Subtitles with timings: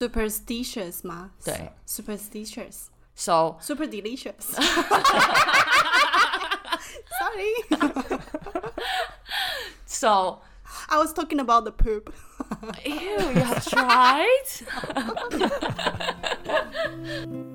[0.00, 1.30] superstitious 吗？
[1.44, 2.88] 对，superstitious。
[3.14, 4.46] So Super delicious.
[7.18, 7.54] Sorry.
[9.84, 10.40] so
[10.88, 12.14] I was talking about the poop.
[12.86, 14.46] ew, you have tried?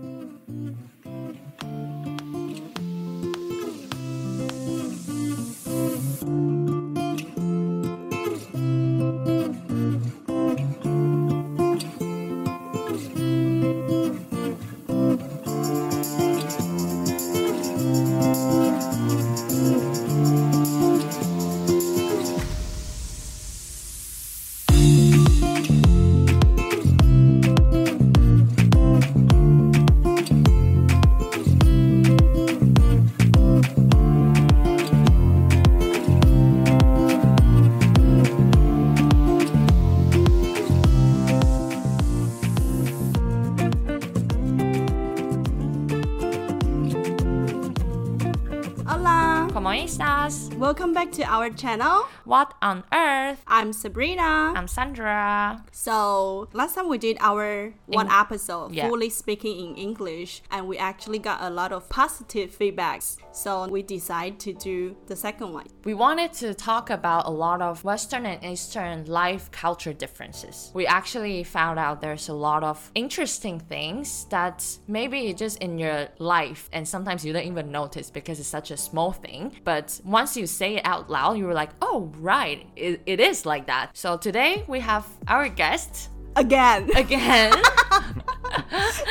[50.75, 52.03] Welcome back to our channel.
[52.25, 53.43] What on earth?
[53.45, 54.51] I'm Sabrina.
[54.55, 55.63] I'm Sandra.
[55.71, 58.89] So last time we did our one In- episode yeah.
[58.89, 63.17] fully speaking in English, and we actually got a lot of positive feedbacks.
[63.31, 65.67] So we decided to do the second one.
[65.83, 70.71] We wanted to talk about a lot of Western and Eastern life culture differences.
[70.73, 76.07] We actually found out there's a lot of interesting things that maybe just in your
[76.17, 79.51] life, and sometimes you don't even notice because it's such a small thing.
[79.63, 83.67] But once you say it out loud, you're like, oh, right, it, it is like
[83.67, 83.91] that.
[83.93, 86.89] So today we have our guest Again.
[86.95, 87.53] again,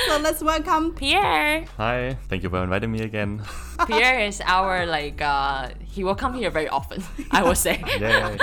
[0.06, 1.64] so let's welcome Pierre.
[1.78, 3.40] Hi, thank you for inviting me again.
[3.86, 7.82] Pierre is our like uh he will come here very often, I would say.
[7.98, 8.36] Yay.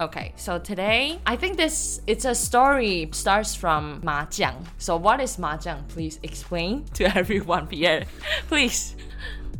[0.00, 4.66] Okay, so today I think this it's a story starts from mahjong.
[4.78, 5.86] So what is mahjong?
[5.86, 8.06] Please explain to everyone, Pierre.
[8.48, 8.96] Please.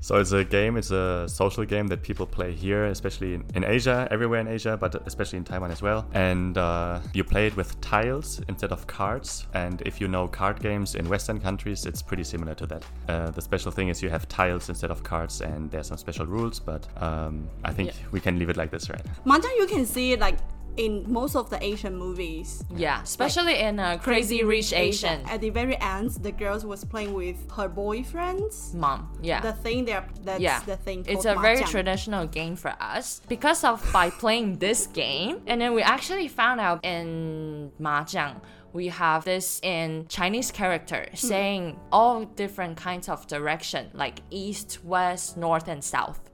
[0.01, 3.65] So it's a game, it's a social game that people play here, especially in, in
[3.65, 6.07] Asia, everywhere in Asia, but especially in Taiwan as well.
[6.13, 9.47] And uh, you play it with tiles instead of cards.
[9.55, 12.85] And if you know card games in Western countries, it's pretty similar to that.
[13.09, 16.27] Uh, the special thing is you have tiles instead of cards, and there's some special
[16.27, 17.95] rules, but um, I think Yeah.
[18.13, 19.05] we can leave it like this, right?
[19.27, 19.57] Mahjong.
[19.59, 20.39] You can see like
[20.79, 22.65] in most of the Asian movies.
[22.75, 25.21] Yeah, especially in uh, Crazy Rich Asian.
[25.27, 28.73] At the very end, the girls was playing with her boyfriends.
[28.75, 29.41] Mom, yeah.
[29.41, 31.05] The thing there, that's yeah, the thing.
[31.07, 35.75] it's a very traditional game for us because of by playing this game, and then
[35.75, 38.41] we actually found out in mahjong
[38.73, 45.37] we have this in Chinese character saying all different kinds of direction like east, west,
[45.37, 46.28] north, and south.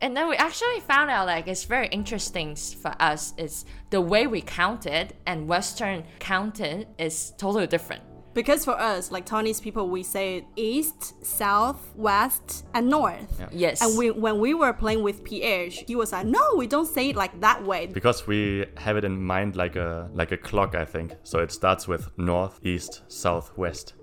[0.00, 4.26] And then we actually found out like it's very interesting for us is the way
[4.26, 8.02] we count it and Western counted is totally different.
[8.34, 13.40] Because for us, like Taiwanese people, we say east, south, west, and north.
[13.52, 13.80] Yes.
[13.80, 17.10] And we, when we were playing with Pierre, he was like, "No, we don't say
[17.10, 20.74] it like that way." Because we have it in mind like a like a clock,
[20.74, 21.14] I think.
[21.22, 23.94] So it starts with north, east, south, west.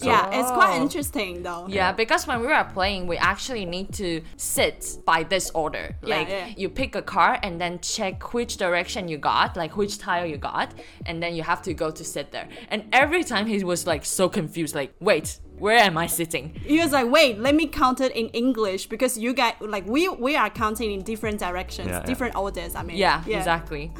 [0.00, 1.66] So yeah, it's quite interesting though.
[1.68, 5.94] Yeah, because when we were playing, we actually need to sit by this order.
[6.02, 6.46] Yeah, like yeah.
[6.56, 10.38] you pick a card and then check which direction you got, like which tile you
[10.38, 10.72] got,
[11.04, 12.48] and then you have to go to sit there.
[12.70, 16.53] And every time he was like so confused, like, wait, where am I sitting?
[16.65, 20.09] He was like, "Wait, let me count it in English because you guys like we
[20.09, 22.05] we are counting in different directions, Yeah, yeah.
[22.05, 22.75] different orders.
[22.75, 23.91] I mean, Yeah, exactly.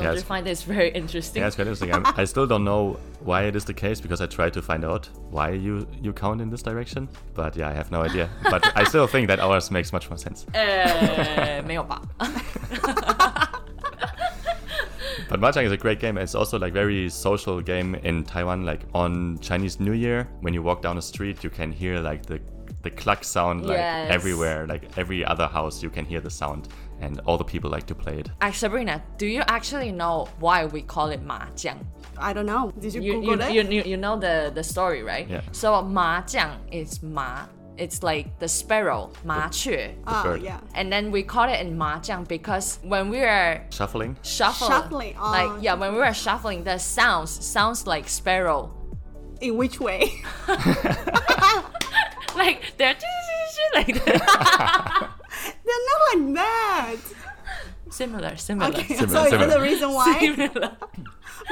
[0.00, 1.40] yeah, I it's, find this very interesting.
[1.42, 1.92] yeah, it's quite interesting.
[1.94, 4.84] I'm, I still don't know why it is the case because I tried to find
[4.84, 7.08] out why you you count in this direction.
[7.34, 8.28] But yeah, I have no idea.
[8.50, 10.44] But I still think that ours makes much more sense.
[10.52, 12.02] 呃， 没有吧？
[15.29, 16.17] but mahjong is a great game.
[16.17, 18.65] It's also like very social game in Taiwan.
[18.65, 22.25] Like on Chinese New Year, when you walk down the street, you can hear like
[22.25, 22.39] the
[22.81, 24.11] the cluck sound like yes.
[24.11, 24.67] everywhere.
[24.67, 26.67] Like every other house, you can hear the sound,
[26.99, 28.29] and all the people like to play it.
[28.41, 31.79] Uh, Sabrina, do you actually know why we call it mahjong?
[32.17, 32.71] I don't know.
[32.79, 33.71] Did you, you Google you, it?
[33.71, 35.27] You, you, you know the the story, right?
[35.27, 35.41] Yeah.
[35.51, 37.47] So mahjong is ma
[37.77, 39.89] it's like the sparrow, ma chu.
[40.05, 40.59] Oh, yeah.
[40.75, 44.15] And then we call it in mahjong because when we are Shuffling?
[44.21, 45.31] shuffling, Shuffling, oh.
[45.31, 48.71] like yeah, when we are shuffling, the sounds sounds like sparrow.
[49.41, 50.21] In which way?
[52.35, 52.95] Like they're
[53.75, 55.09] like that.
[55.65, 56.97] They're not like that.
[57.89, 58.71] similar, similar.
[58.71, 60.77] Okay, Similar, so is that the reason why Similar.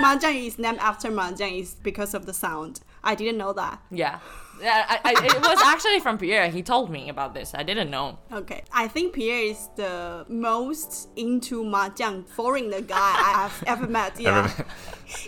[0.01, 2.79] mahjong is named after mahjong is because of the sound.
[3.03, 3.81] I didn't know that.
[3.89, 4.19] Yeah.
[4.63, 6.49] I, I, it was actually from Pierre.
[6.49, 7.53] He told me about this.
[7.55, 8.19] I didn't know.
[8.31, 14.13] Okay, I think Pierre is the most into mahjong foreigner guy I have ever met.
[14.21, 14.51] Yeah,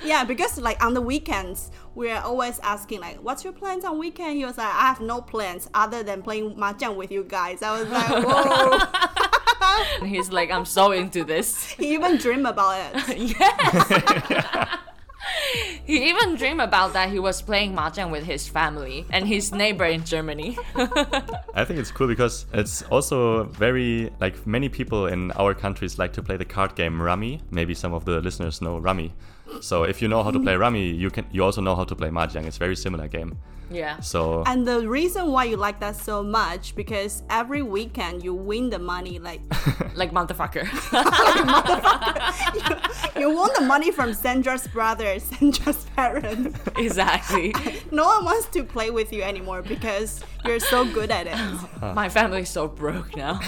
[0.04, 4.38] yeah, because like on the weekends we're always asking like, "What's your plans on weekend?"
[4.38, 7.80] He was like, "I have no plans other than playing mahjong with you guys." I
[7.80, 8.80] was like, "Whoa!"
[10.00, 11.72] And he's like, I'm so into this.
[11.72, 13.18] he even dream about it.
[13.18, 14.78] Yes.
[15.86, 19.86] he even dreamed about that he was playing mahjong with his family and his neighbor
[19.86, 20.58] in Germany.
[21.54, 26.14] I think it's cool because it's also very like many people in our countries like
[26.14, 27.42] to play the card game Rummy.
[27.52, 29.14] Maybe some of the listeners know Rummy.
[29.62, 31.96] So if you know how to play Rummy, you can you also know how to
[31.96, 32.46] play Mahjong.
[32.46, 33.38] It's a very similar game.
[33.70, 34.00] Yeah.
[34.00, 38.70] So And the reason why you like that so much because every weekend you win
[38.70, 39.42] the money like
[39.96, 40.66] Like motherfucker.
[43.20, 46.60] you won the money from Sandra's brother, Sandra's parents.
[46.78, 47.54] exactly.
[47.92, 51.94] No one wants to play with you anymore because you're so good at it.
[51.94, 53.40] My family's so broke now.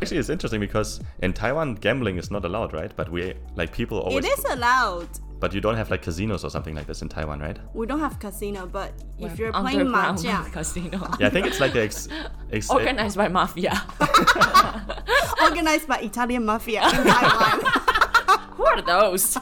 [0.00, 2.92] actually, it's interesting because in Taiwan gambling is not allowed, right?
[2.94, 4.24] But we like people always.
[4.24, 5.08] It is allowed.
[5.38, 7.58] But you don't have like casinos or something like this in Taiwan, right?
[7.74, 11.10] We don't have casino, but if you're playing Underground mahjong, casino.
[11.20, 12.08] Yeah, I think it's like the ex,
[12.52, 13.82] ex Organized by mafia.
[15.42, 17.60] organized by Italian mafia in Taiwan,
[18.56, 19.36] Who are those?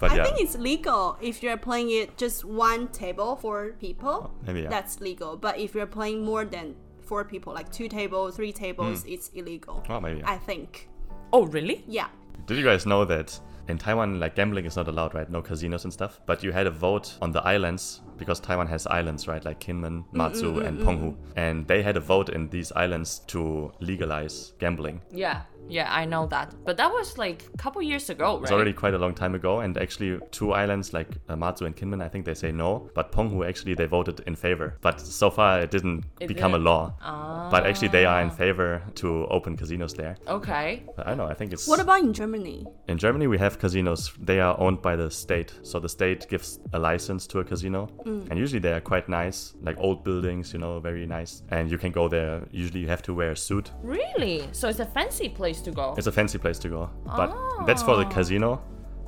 [0.00, 0.22] But yeah.
[0.22, 4.30] I think it's legal if you're playing it just one table for people.
[4.30, 4.68] Oh, maybe, yeah.
[4.68, 5.36] That's legal.
[5.36, 9.12] But if you're playing more than four people, like two tables, three tables, hmm.
[9.12, 9.84] it's illegal.
[9.88, 10.20] oh maybe.
[10.20, 10.30] Yeah.
[10.30, 10.88] I think.
[11.32, 11.84] Oh, really?
[11.86, 12.08] Yeah.
[12.46, 13.38] Did you guys know that
[13.68, 15.30] in Taiwan, like gambling is not allowed, right?
[15.30, 16.20] No casinos and stuff.
[16.26, 19.44] But you had a vote on the islands because Taiwan has islands, right?
[19.44, 21.16] Like Kinmen, mm, Matsu, mm, mm, and Penghu.
[21.36, 25.00] And they had a vote in these islands to legalize gambling.
[25.10, 25.42] Yeah.
[25.68, 26.54] Yeah, I know that.
[26.64, 28.42] But that was like a couple years ago, right?
[28.42, 29.60] It's already quite a long time ago.
[29.60, 32.90] And actually, two islands like uh, Matsu and Kinmen, I think they say no.
[32.94, 34.76] But Penghu, actually, they voted in favor.
[34.80, 36.66] But so far, it didn't It become didn't?
[36.66, 36.94] a law.
[37.02, 37.48] Ah.
[37.50, 40.16] But actually, they are in favor to open casinos there.
[40.28, 40.82] Okay.
[40.96, 41.26] But I don't know.
[41.26, 41.66] I think it's.
[41.66, 42.66] What about in Germany?
[42.88, 44.12] In Germany, we have casinos.
[44.20, 45.52] They are owned by the state.
[45.62, 47.88] So the state gives a license to a casino.
[48.04, 51.42] And usually they are quite nice, like old buildings, you know, very nice.
[51.50, 52.42] And you can go there.
[52.50, 53.70] Usually you have to wear a suit.
[53.82, 54.46] Really?
[54.52, 55.94] So it's a fancy place to go.
[55.96, 56.90] It's a fancy place to go.
[57.04, 57.34] But
[57.66, 58.10] that's for the Oh.
[58.10, 58.62] casino.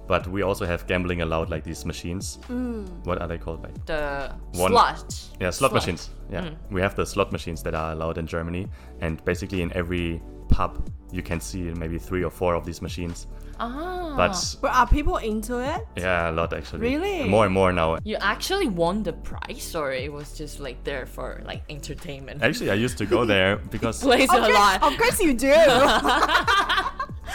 [0.08, 2.38] But we also have gambling allowed, like these machines.
[2.48, 2.86] Mm.
[3.04, 3.62] What are they called?
[3.64, 5.14] Like the One- slot.
[5.40, 6.10] yeah, slot machines.
[6.30, 6.54] Yeah, mm.
[6.70, 8.68] we have the slot machines that are allowed in Germany,
[9.00, 13.26] and basically in every pub you can see maybe three or four of these machines.
[13.58, 14.14] Ah.
[14.16, 15.86] But But are people into it?
[15.96, 16.80] yeah, a lot actually.
[16.80, 17.28] Really?
[17.28, 17.98] More and more now.
[18.04, 22.42] You actually won the prize, or it was just like there for like entertainment?
[22.42, 24.82] Actually, I used to go there because Plays a lot.
[24.82, 25.52] of course you do.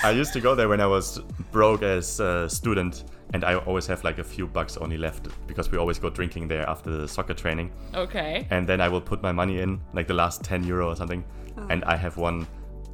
[0.04, 1.20] I used to go there when I was
[1.52, 3.04] broke as a student,
[3.34, 6.48] and I always have like a few bucks only left because we always go drinking
[6.48, 7.72] there after the soccer training.
[7.94, 8.48] Okay.
[8.50, 11.24] And then I will put my money in, like the last 10 euro or something,
[11.70, 12.48] and I have won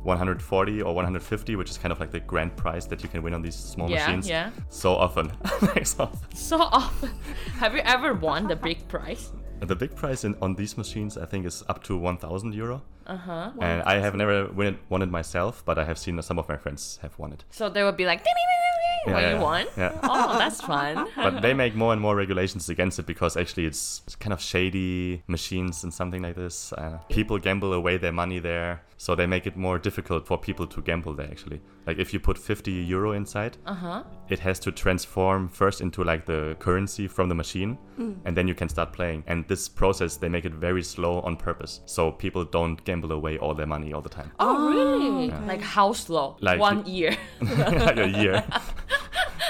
[0.08, 3.34] 140 or 150, which is kind of like the grand prize that you can win
[3.34, 4.28] on these small Yeah, machines.
[4.30, 4.50] yeah.
[4.70, 5.32] So often.
[5.84, 6.36] So often.
[6.36, 7.12] So often.
[7.60, 9.32] Have you ever won the big prize?
[9.60, 12.82] The big prize in, on these machines, I think, is up to 1,000 euro.
[13.08, 13.52] Uh huh.
[13.62, 16.48] And I have never win it, won it myself, but I have seen some of
[16.48, 17.44] my friends have won it.
[17.50, 18.76] So they would be like, "Ding, ding, ding, ding,
[19.06, 19.66] ding," when Yeah, you yeah, won.
[19.78, 20.00] yeah.
[20.04, 21.08] Oh, that's fun.
[21.16, 25.24] but they make more and more regulations against it because actually it's kind of shady
[25.28, 26.74] machines and something like this.
[26.74, 30.66] Uh, people gamble away their money there, so they make it more difficult for people
[30.68, 31.28] to gamble there.
[31.30, 34.04] Actually, like if you put 50 euro inside, Uh huh.
[34.30, 37.78] it has to transform first into like the currency from the machine,
[38.26, 39.24] and then you can start playing.
[39.28, 43.38] And this process they make it very slow on purpose, so people don't gamble away
[43.38, 45.30] all their money all the time, Oh, really?
[45.48, 46.36] Like how slow?
[46.42, 47.18] Like One you- year.
[47.42, 48.44] like a year.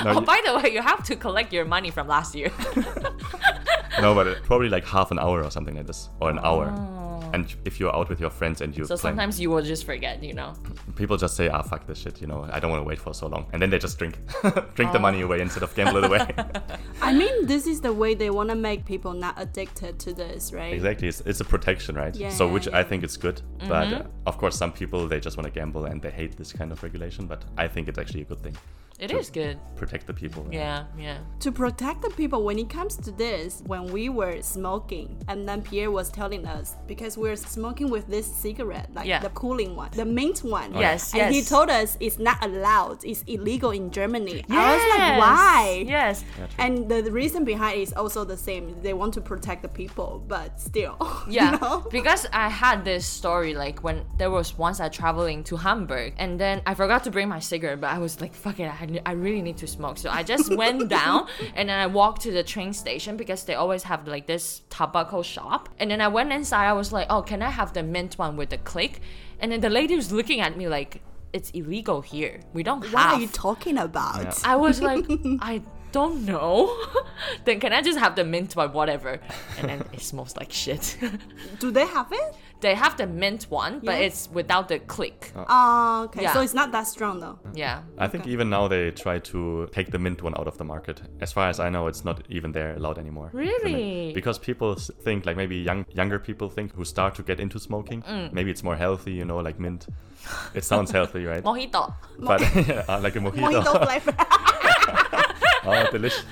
[0.03, 2.51] No, oh, you- by the way, you have to collect your money from last year.
[4.01, 6.67] no, but it, probably like half an hour or something like this, or an hour.
[7.33, 9.85] And if you're out with your friends and you so play, sometimes you will just
[9.85, 10.53] forget, you know.
[10.95, 12.47] people just say, "Ah, fuck this shit," you know.
[12.51, 14.17] I don't want to wait for so long, and then they just drink,
[14.75, 14.93] drink Oh.
[14.93, 16.27] the money away instead of gamble it away.
[17.01, 20.51] I mean, this is the way they want to make people not addicted to this,
[20.53, 20.73] right?
[20.73, 22.15] exactly, it's, it's a protection, right?
[22.15, 22.77] yeah, so, Yeah, which yeah.
[22.79, 24.01] I think is good, but Mm-hmm.
[24.07, 26.71] uh, of course, some people they just want to gamble and they hate this kind
[26.71, 27.27] of regulation.
[27.27, 28.55] But I think it's actually a good thing.
[28.99, 29.19] It True.
[29.19, 29.59] is good.
[29.75, 30.47] Protect the people.
[30.51, 31.19] Yeah, yeah.
[31.41, 35.61] To protect the people, when it comes to this, when we were smoking, and then
[35.61, 39.19] Pierre was telling us because we're smoking with this cigarette, like Yeah.
[39.19, 40.71] the cooling one, the mint one.
[40.75, 43.05] Oh, yes, And he told us it's not allowed.
[43.05, 44.43] It's illegal in Germany.
[44.49, 45.83] I was like, why?
[45.87, 46.23] Yes.
[46.57, 48.75] And the, the reason behind is also the same.
[48.81, 50.97] They want to protect the people, but still.
[51.29, 51.85] Yeah, You know?
[51.91, 56.39] because I had this story like when there was once I traveling to Hamburg and
[56.39, 59.01] then I forgot to bring my cigarette, but I was like, fuck it, I ne-
[59.05, 59.97] I really need to smoke.
[59.97, 63.55] So I just went down and then I walked to the train station because they
[63.55, 65.69] always have like this tobacco shop.
[65.79, 66.65] And then I went inside.
[66.67, 69.01] I was like, oh, can I have the mint one with the click?
[69.39, 71.01] And then the lady was looking at me like,
[71.33, 72.39] it's illegal here.
[72.53, 73.13] We don't What have.
[73.15, 74.45] are you talking about?
[74.45, 75.05] I was like,
[75.41, 76.75] I don't know.
[77.45, 79.19] then can I just have the mint one, whatever?
[79.59, 80.97] And then it smells like shit.
[81.59, 82.35] Do they have it?
[82.61, 84.05] They have the mint one, but Yeah.
[84.07, 85.31] it's without the click.
[85.35, 86.23] Oh, okay.
[86.23, 86.33] Yeah.
[86.33, 87.37] So it's not that strong though.
[87.53, 87.81] Yeah.
[87.97, 91.01] I think even now they try to take the mint one out of the market.
[91.21, 93.29] As far as I know, it's not even there allowed anymore.
[93.33, 94.11] Really?
[94.13, 98.01] Because people think, like maybe young younger people think who start to get into smoking,
[98.03, 98.33] Mm.
[98.33, 99.87] maybe it's more healthy, you know, like mint.
[100.53, 101.43] It sounds healthy, right?
[101.49, 101.93] Mojito.
[102.19, 102.41] But
[102.89, 103.51] uh, like a mojito.
[103.51, 104.13] Mojito flavor.
[105.65, 106.25] oh, delicious.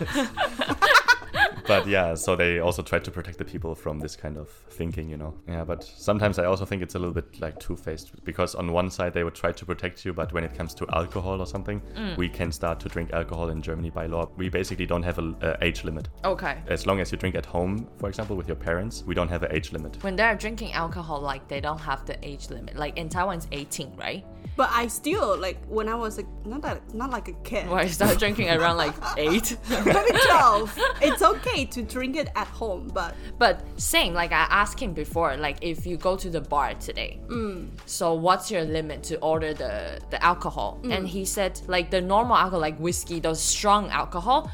[1.68, 5.10] But yeah, so they also try to protect the people from this kind of thinking,
[5.10, 5.34] you know.
[5.48, 8.90] Yeah, but sometimes I also think it's a little bit like two-faced because on one
[8.90, 11.82] side they would try to protect you, but when it comes to alcohol or something,
[12.18, 14.30] we can start to drink alcohol in Germany by law.
[14.38, 16.10] We basically don't have a uh, age limit.
[16.24, 16.58] Okay.
[16.68, 19.44] As long as you drink at home, for example, with your parents, we don't have
[19.44, 20.02] an age limit.
[20.04, 22.76] When they're drinking alcohol, like they don't have the age limit.
[22.76, 24.26] Like in Taiwan, it's 18, right?
[24.56, 27.70] but I still like when I was a not that not like a kid.
[27.70, 29.58] Where I started drinking around like eight.
[29.70, 30.78] Maybe twelve.
[31.02, 35.38] it's okay to drink it at home, but But same, like I asked him before,
[35.38, 37.70] like if you go to the bar today, mm.
[37.86, 40.80] so what's your limit to order the the alcohol?
[40.84, 40.98] Mm.
[40.98, 44.52] And he said like the normal alcohol, like whiskey, those strong alcohol,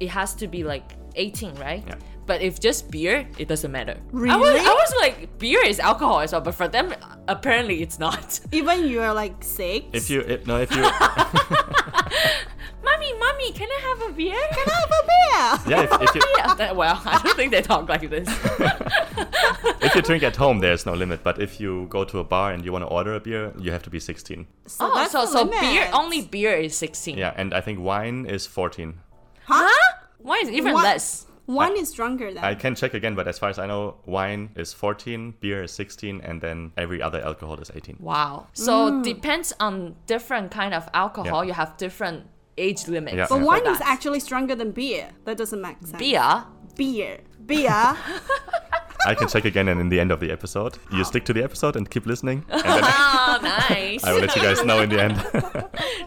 [0.00, 1.84] it has to be like 18, right?
[1.86, 1.94] Yeah.
[2.26, 3.96] But if just beer, it doesn't matter.
[4.12, 4.60] I was, Really?
[4.60, 6.94] I was like, beer is alcohol as well, but for them,
[7.28, 8.40] apparently it's not.
[8.52, 9.86] even you're like six.
[9.92, 10.82] If you it, no, if you
[12.84, 14.34] mommy, mommy, can I have a beer?
[14.56, 15.76] Can I have a beer.
[15.76, 18.28] yeah, if, if you yeah, that, well, I don't think they talk like this.
[19.80, 21.22] if you drink at home, there's no limit.
[21.22, 23.72] But if you go to a bar and you want to order a beer, you
[23.72, 24.46] have to be 16.
[24.66, 27.18] So oh, that's so the so beer only beer is 16.
[27.18, 28.94] Yeah, and I think wine is 14.
[29.46, 29.92] Huh?
[30.18, 30.84] Why is even What?
[30.84, 31.26] less?
[31.46, 32.42] One is stronger than.
[32.42, 35.72] I can check again, but as far as I know, wine is 14, beer is
[35.72, 37.98] 16, and then every other alcohol is 18.
[38.00, 38.46] Wow.
[38.54, 39.04] So mm.
[39.04, 41.44] depends on different kind of alcohol.
[41.44, 41.48] Yeah.
[41.48, 43.16] You have different age limits.
[43.16, 43.26] Yeah.
[43.28, 43.44] but Yeah.
[43.44, 45.10] wine is actually stronger than beer.
[45.24, 45.92] That doesn't make sense.
[45.98, 46.44] beer.
[46.76, 47.20] Beer.
[47.46, 47.96] Beer.
[49.06, 51.02] I can check again, and in the end of the episode, you oh.
[51.02, 54.02] stick to the episode and keep listening, and Oh, ah, nice.
[54.08, 55.22] I will let you guys know in the end.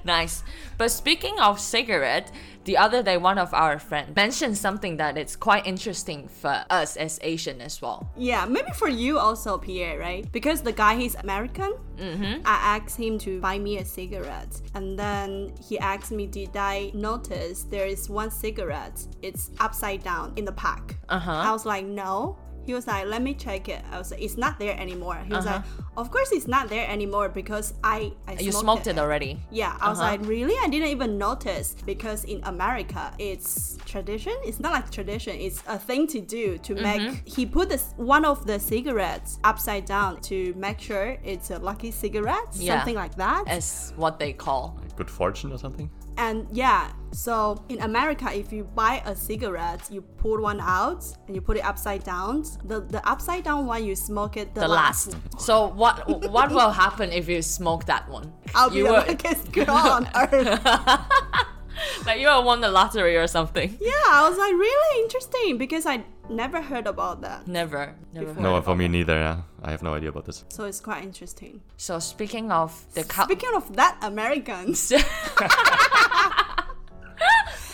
[0.03, 0.43] nice.
[0.79, 2.31] But speaking of cigarette,
[2.67, 6.97] the other day one of our friends mentioned something that it's quite interesting for us
[7.05, 7.99] as Asian as well.
[8.17, 10.23] yeah, maybe for you also, Pierre, right?
[10.37, 11.73] Because the guy he's American.
[11.97, 12.45] Mm-hmm.
[12.45, 15.31] I asked him to buy me a cigarette, and then
[15.67, 18.99] he asked me, "Did I notice there is one cigarette?
[19.27, 21.47] It's upside down in the pack." Uh-huh.
[21.47, 24.37] I was like, "No." He was like, "Let me check it." I was like, "It's
[24.37, 25.63] not there anymore." He was like,
[25.95, 28.43] "Of course it's not there anymore because I I Uh-huh.
[28.47, 29.31] You smoked it already.
[29.61, 30.11] Yeah, I was Uh-huh.
[30.11, 30.55] like, really?
[30.65, 34.35] I didn't even notice because in America, it's tradition.
[34.49, 35.33] It's not like tradition.
[35.47, 36.83] It's a thing to do to Mm-hmm.
[36.89, 37.27] make.
[37.37, 41.91] He put this one of the cigarettes upside down to make sure it's a lucky
[42.03, 42.73] cigarette, Yeah.
[42.73, 43.43] something like that.
[43.47, 44.63] As what they call.
[44.99, 45.89] Good fortune or something?
[46.17, 51.35] And yeah, so in America, if you buy a cigarette, you pull one out and
[51.35, 52.43] you put it upside down.
[52.65, 55.15] The the upside down one, you smoke it the, The last.
[55.37, 58.33] So what what will happen if you smoke that one?
[58.55, 60.65] I'll be you the will, luckiest girl on earth.
[62.05, 63.77] like you will won the lottery or something.
[63.79, 67.47] Yeah, I was like, really interesting because I never heard about that.
[67.47, 68.25] Never, never.
[68.27, 68.43] Before.
[68.43, 69.13] No, of for me neither.
[69.15, 69.41] Yeah.
[69.67, 70.45] I have no idea about this.
[70.47, 71.59] So it's quite interesting.
[71.75, 73.25] So speaking of the cup.
[73.25, 74.93] Speaking of that, Americans.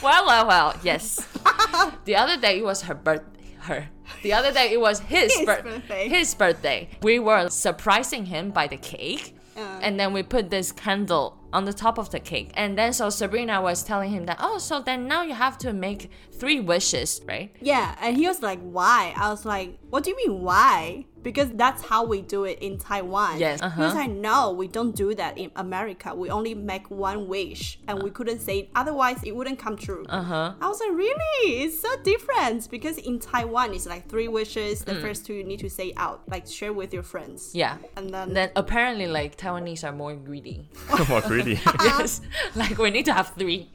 [0.01, 1.25] Well, well, well, yes.
[2.05, 3.23] the other day it was her birth
[3.59, 3.87] her.
[4.21, 6.09] The other day it was his, His bir- birthday.
[6.09, 6.89] His birthday.
[7.01, 9.37] We were surprising him by the cake.
[9.55, 9.79] Uh.
[9.83, 12.51] and then we put this candle on the top of the cake.
[12.55, 15.71] And then so Sabrina was telling him that, oh, so then now you have to
[15.73, 17.55] make three wishes, right?
[17.61, 19.13] Yeah, and he was like, why?
[19.15, 21.05] I was like, what do you mean, why?
[21.23, 23.39] Because that's how we do it in Taiwan.
[23.39, 23.95] Yes, He was uh-huh.
[23.95, 26.13] like, no, we don't do that in America.
[26.13, 28.69] We only make one wish, and we couldn't say it.
[28.75, 30.05] Otherwise, it wouldn't come true.
[30.09, 30.53] Uh-huh.
[30.59, 31.63] I was like, really?
[31.63, 32.69] It's so different.
[32.69, 34.81] Because in Taiwan, it's like three wishes.
[34.81, 34.85] Mm.
[34.85, 37.51] The first two you need to say out, like share with your friends.
[37.53, 37.77] Yeah.
[37.95, 40.67] And then, Then apparently like Taiwanese are more greedy.
[41.09, 41.59] More greedy.
[41.83, 42.21] yes.
[42.55, 43.69] Like we need to have three.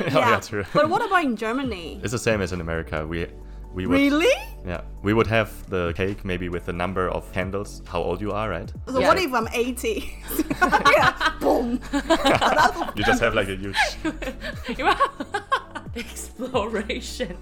[0.00, 0.64] oh, yeah, true.
[0.72, 2.00] but what about in Germany?
[2.02, 3.06] It's the same as in America.
[3.06, 3.26] We
[3.74, 4.32] we would Really?
[4.64, 8.32] yeah we would have the cake maybe with the number of candles, how old you
[8.32, 8.72] are, right?
[8.88, 9.08] So Yeah.
[9.08, 10.14] what if I'm 80?
[10.96, 11.80] yeah, boom.
[12.96, 13.76] You just have like a huge.
[15.96, 17.36] Exploration.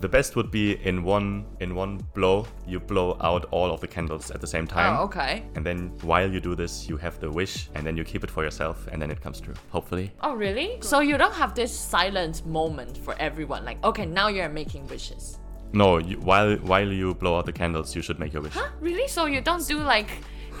[0.00, 3.86] The best would be in one in one blow, you blow out all of the
[3.86, 4.96] candles at the same oh, time.
[4.98, 5.44] Oh, okay.
[5.54, 8.30] And then while you do this, you have the wish, and then you keep it
[8.30, 9.54] for yourself, and then it comes true.
[9.70, 10.10] Hopefully.
[10.22, 10.78] Oh, really?
[10.80, 13.64] So you don't have this silent moment for everyone.
[13.66, 15.38] Like, okay, now you're making wishes.
[15.72, 18.54] No, you, while while you blow out the candles, you should make your wish.
[18.54, 18.70] Huh?
[18.80, 19.06] Really?
[19.06, 20.10] So you don't do like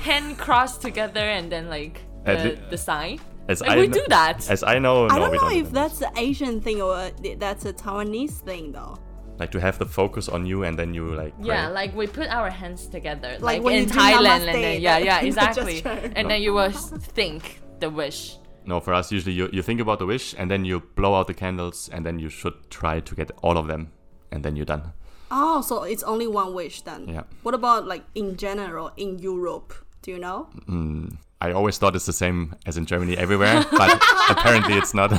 [0.02, 3.20] hand crossed together and then like the, the- the sign?
[3.48, 4.48] As Like, we kn- do that.
[4.48, 5.52] As I know, no, I don't know don't.
[5.52, 5.74] do if that.
[5.74, 8.96] that's an Asian thing or that's a Taiwanese thing though.
[9.40, 11.34] Like to have the focus on you, and then you like.
[11.40, 11.74] Yeah, pray.
[11.74, 14.98] like we put our hands together, Like like, when in Thailand, namaste, and then yeah,
[14.98, 15.80] yeah, exactly.
[15.82, 16.12] gesture.
[16.14, 16.70] And then you will
[17.16, 18.36] think the wish.
[18.66, 21.26] No, for us, usually you, you think about the wish and then you blow out
[21.26, 23.90] the candles and then you should try to get all of them
[24.30, 24.92] and then you're done.
[25.30, 27.08] Oh, so it's only one wish then.
[27.08, 27.22] Yeah.
[27.42, 29.72] What about like in general in Europe?
[30.02, 30.48] Do you know?
[30.68, 33.90] Mm, I always thought it's the same as in Germany everywhere, but
[34.28, 35.10] apparently it's not.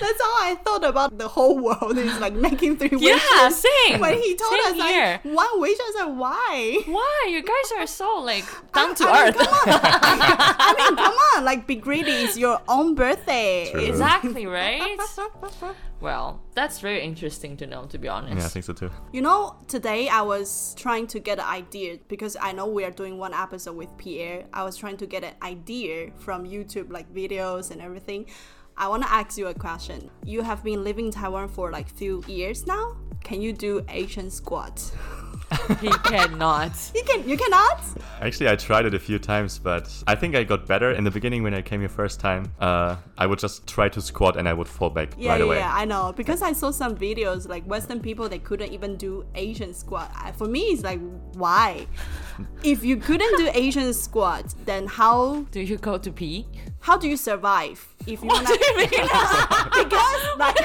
[0.00, 3.20] That's all I thought about the whole world is like making three wishes.
[3.32, 4.00] Yeah, same.
[4.00, 5.20] When he told Same us here.
[5.24, 6.82] like one wish, I said why?
[6.86, 9.36] Why you guys are so like down to I mean, earth?
[9.36, 9.62] come on.
[9.72, 11.44] I mean, come on.
[11.44, 12.10] Like, be greedy.
[12.12, 13.68] It's your own birthday.
[13.70, 13.80] True.
[13.80, 14.98] exactly right.
[16.00, 18.38] Well, that's very interesting to know, to be honest.
[18.38, 18.90] yeah, I think so too.
[19.12, 22.90] You know, today I was trying to get an idea because I know we are
[22.90, 24.44] doing one episode with Pierre.
[24.54, 28.24] I was trying to get an idea from YouTube, like videos and everything.
[28.80, 30.10] I want to ask you a question.
[30.24, 32.96] You have been living in Taiwan for like few years now.
[33.22, 34.92] Can you do Asian squats?
[35.82, 36.72] he cannot.
[36.94, 37.28] You can.
[37.28, 37.82] You cannot.
[38.22, 40.92] Actually, I tried it a few times, but I think I got better.
[40.92, 44.00] In the beginning, when I came here first time, uh, I would just try to
[44.00, 45.56] squat and I would fall back Yeah, right yeah, away.
[45.58, 49.26] yeah, I know because I saw some videos like Western people they couldn't even do
[49.34, 50.10] Asian squat.
[50.36, 51.00] For me, it's like
[51.34, 51.86] why?
[52.62, 56.46] If you couldn't do Asian squat, then how Do you go to pee?
[56.80, 57.86] how do you survive?
[58.06, 58.88] If you What wanna, do you mean?
[58.88, 60.56] because like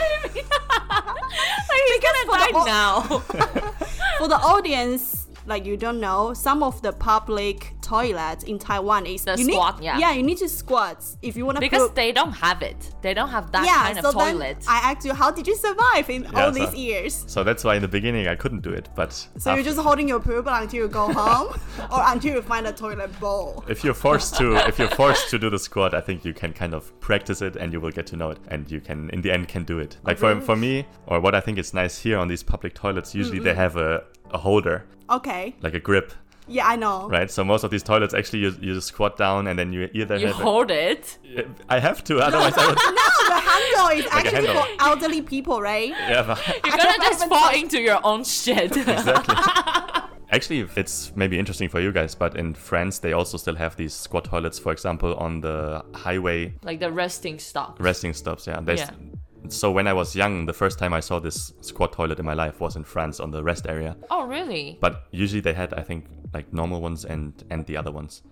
[1.69, 3.01] like gonna for the now.
[4.19, 9.23] for the audience, like you don't know, some of the public toilets in Taiwan is
[9.25, 9.97] The you squat, need, yeah.
[9.99, 12.91] yeah, you need to squat if you wanna because put, they don't have it.
[13.01, 13.83] They don't have that yeah.
[13.93, 14.57] kind so of then toilet.
[14.67, 17.23] I asked you, how did you survive in Yeah, all so- these years?
[17.27, 18.89] So that's why in the beginning I couldn't do it.
[18.95, 21.49] But So you're just holding your poop until you go home,
[21.91, 23.63] or until you find a toilet bowl.
[23.67, 26.53] if you're forced to if you're forced to do the squat, I think you can
[26.53, 29.21] kind of practice it and you will get to know it, and you can in
[29.21, 29.97] the end can do it.
[30.03, 33.13] Like for for me, or what I think is nice here on these public toilets,
[33.13, 35.55] usually they have a, a holder, Okay.
[35.61, 36.13] like a grip,
[36.47, 37.07] Yeah, I know.
[37.09, 37.29] right?
[37.31, 40.17] So most of these toilets actually you, you just squat down and then you either
[40.17, 41.17] you have hold it.
[41.23, 41.47] it.
[41.69, 42.77] I have to, otherwise I would.
[42.95, 44.63] No, the handle is a actually handle.
[44.63, 45.89] for elderly people, right?
[46.09, 48.75] Yeah, but You're gonna don't just fall touch- into your own shit.
[48.87, 49.35] exactly.
[50.31, 53.93] Actually, it's maybe interesting for you guys, but in France they also still have these
[53.93, 57.77] squat toilets, for example, on the highway like the resting stop.
[57.79, 58.47] resting stops.
[58.47, 58.59] Yeah.
[58.61, 58.89] There's, Yeah.
[59.49, 62.33] So when I was young, the first time I saw this squat toilet in my
[62.33, 63.95] life was in France on the rest area.
[64.09, 64.77] Oh really?
[64.79, 68.23] But usually they had, I think, like normal ones and and the other ones.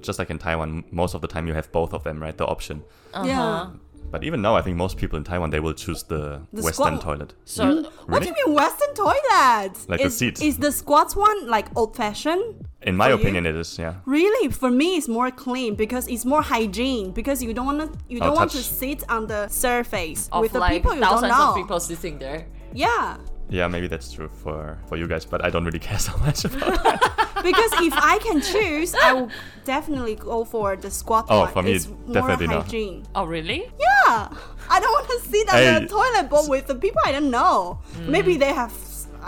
[0.00, 2.36] Just like in Taiwan, most of the time you have both of them, right?
[2.36, 2.84] The option.
[3.12, 3.26] Uh-huh.
[3.26, 3.70] Yeah.
[4.10, 6.98] But even now, I think most people in Taiwan they will choose the, The Western
[6.98, 7.34] squat- toilet.
[7.44, 9.72] So What do you mean Western toilet?
[9.88, 10.42] Like the is, seats.
[10.42, 12.66] Is the squats one like old fashioned?
[12.82, 13.20] In my For you?
[13.20, 13.78] opinion, it is.
[13.78, 13.94] Yeah.
[14.06, 17.12] Really, for me, it's more clean because it's more hygiene.
[17.12, 20.40] Because you don't want to, you Oh, don't want to sit on the surface of
[20.42, 21.50] with the like people you don't thousands know.
[21.50, 22.46] of people sitting there.
[22.72, 23.16] Yeah,
[23.50, 26.44] Yeah, maybe that's true for for you guys, but I don't really care so much
[26.44, 27.00] about that.
[27.42, 29.30] because if I can choose, I will
[29.64, 31.52] definitely go for the squat Oh, one.
[31.52, 32.72] for me, it's more definitely not.
[33.14, 33.66] Oh really?
[33.78, 34.28] Yeah,
[34.70, 35.80] I don't want to sit on Hey.
[35.80, 37.80] the toilet bowl with the people I don't know.
[37.98, 38.08] Mm.
[38.08, 38.72] Maybe they have,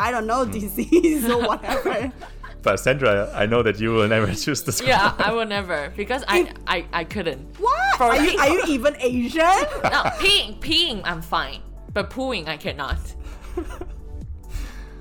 [0.06, 0.52] I don't know, Mm.
[0.52, 2.12] disease or whatever.
[2.62, 4.88] But Sandra, I know that you will never choose the squat.
[4.88, 7.42] Yeah, I will never because I I, I couldn't.
[7.58, 7.96] what?
[7.98, 9.58] For Are you, are you even Asian?
[9.82, 11.58] No, peeing peeing I'm fine,
[11.92, 13.02] but pooing I cannot.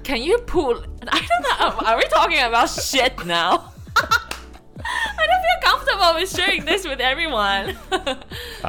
[0.04, 0.84] Can you poo?
[1.08, 1.88] I don't know.
[1.88, 3.72] Are we talking about shit now?
[4.84, 7.78] I don't feel comfortable with sharing this with everyone.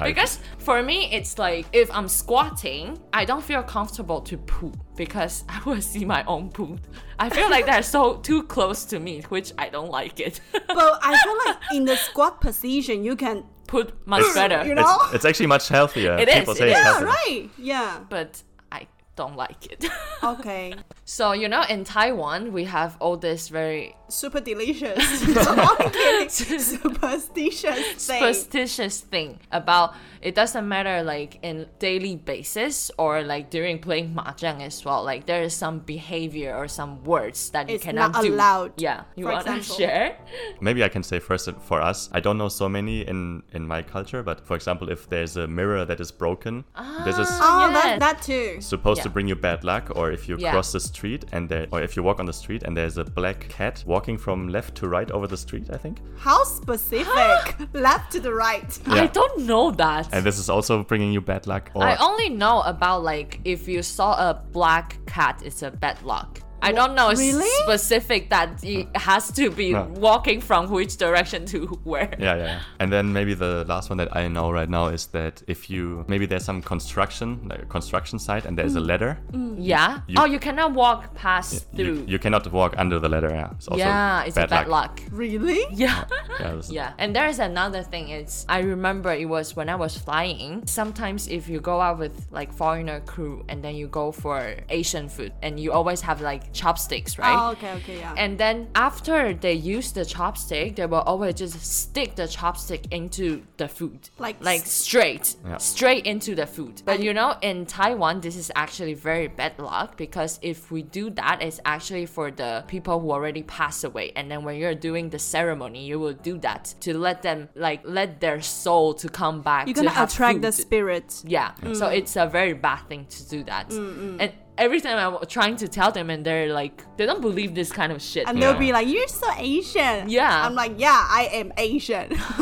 [0.05, 5.45] Because for me, it's like if I'm squatting, I don't feel comfortable to poop because
[5.49, 6.81] I will see my own poop.
[7.19, 10.41] I feel like they're so too close to me, which I don't like it.
[10.53, 13.45] but I feel like in the squat position, you can.
[13.69, 14.67] Put much better.
[14.67, 14.99] You know?
[15.05, 16.19] It's, it's actually much healthier.
[16.19, 16.85] It is, People it say it's is.
[16.85, 17.07] Yeah, healthier.
[17.07, 17.51] right.
[17.57, 18.01] Yeah.
[18.11, 19.87] but I don't like it.
[20.23, 20.75] Okay.
[21.13, 25.21] So, you know, in Taiwan, we have all this very super delicious.
[26.33, 27.99] Superstitious thing.
[27.99, 34.63] superstitious thing about it doesn't matter like in daily basis or like during playing mahjong
[34.63, 35.05] as well.
[35.05, 38.33] Like there is some behavior or some words that you It's cannot not do.
[38.35, 39.77] allowed, Yeah, you for wanna example.
[39.77, 40.17] share?
[40.61, 43.83] Maybe I can say first for us, I don't know so many in in my
[43.83, 46.65] culture, but for example, if there's a mirror that is broken,
[47.05, 47.83] this is ah, oh, Yes.
[47.83, 48.61] that, that too.
[48.61, 50.53] supposed to bring you bad luck or if you Yeah.
[50.53, 51.02] cross the street
[51.33, 54.17] and there or if you walk on the street and there's a black cat walking
[54.19, 57.43] from left to right over the street i think How specific.
[57.73, 58.79] Left to the right.
[58.87, 60.09] I don't know that.
[60.13, 63.67] and this is also bringing you bad luck or I only know about like if
[63.69, 66.41] you saw a black cat, it's a bad luck.
[66.63, 67.51] I don't know Really?
[67.65, 69.83] specific that it has to be No.
[69.97, 72.11] walking from which direction to where.
[72.19, 72.61] yeah, yeah, yeah.
[72.81, 76.05] And then maybe the last one that I know right now is that if you
[76.09, 78.89] maybe there's some construction, like a construction site, and there's a mm.
[78.89, 79.57] ladder, mm.
[79.59, 80.01] Yeah.
[80.07, 82.05] You- oh, you cannot walk past you, through.
[82.07, 83.31] you cannot walk under the ladder.
[83.31, 85.01] Yeah, it's also yeah, it's a bad luck.
[85.11, 85.63] Really?
[85.73, 86.05] Yeah.
[86.41, 88.09] Oh, yeah, Yeah, and there's another thing.
[88.09, 90.63] It's I remember it was when I was flying.
[90.67, 95.09] Sometimes if you go out with like foreigner crew and then you go for Asian
[95.09, 97.37] food and you always have like chopsticks, right?
[97.39, 98.15] Oh, okay, okay, yeah.
[98.17, 103.43] And then after they use the chopstick, they will always just stick the chopstick into
[103.57, 105.57] the food, Like like straight, Yeah.
[105.59, 106.83] straight into the food.
[106.85, 111.11] But you know, in Taiwan, this is actually very bad luck because if we do
[111.11, 114.13] that, it's actually for the people who already passed away.
[114.17, 117.81] And then when you're doing the ceremony, you will do that to let them like
[117.85, 119.67] let their soul to come back.
[119.67, 120.63] You're gonna have attract the food.
[120.63, 121.23] spirit.
[121.27, 121.53] Yeah.
[121.73, 123.71] So it's a very bad thing to do that.
[123.71, 124.33] Mm, And
[124.63, 127.91] every time I'm trying to tell them, and they're like, they don't believe this kind
[127.93, 128.29] of shit.
[128.29, 130.47] And they'll be like, "You're so Asian." Yeah.
[130.47, 132.11] I'm like, "Yeah, I am Asian."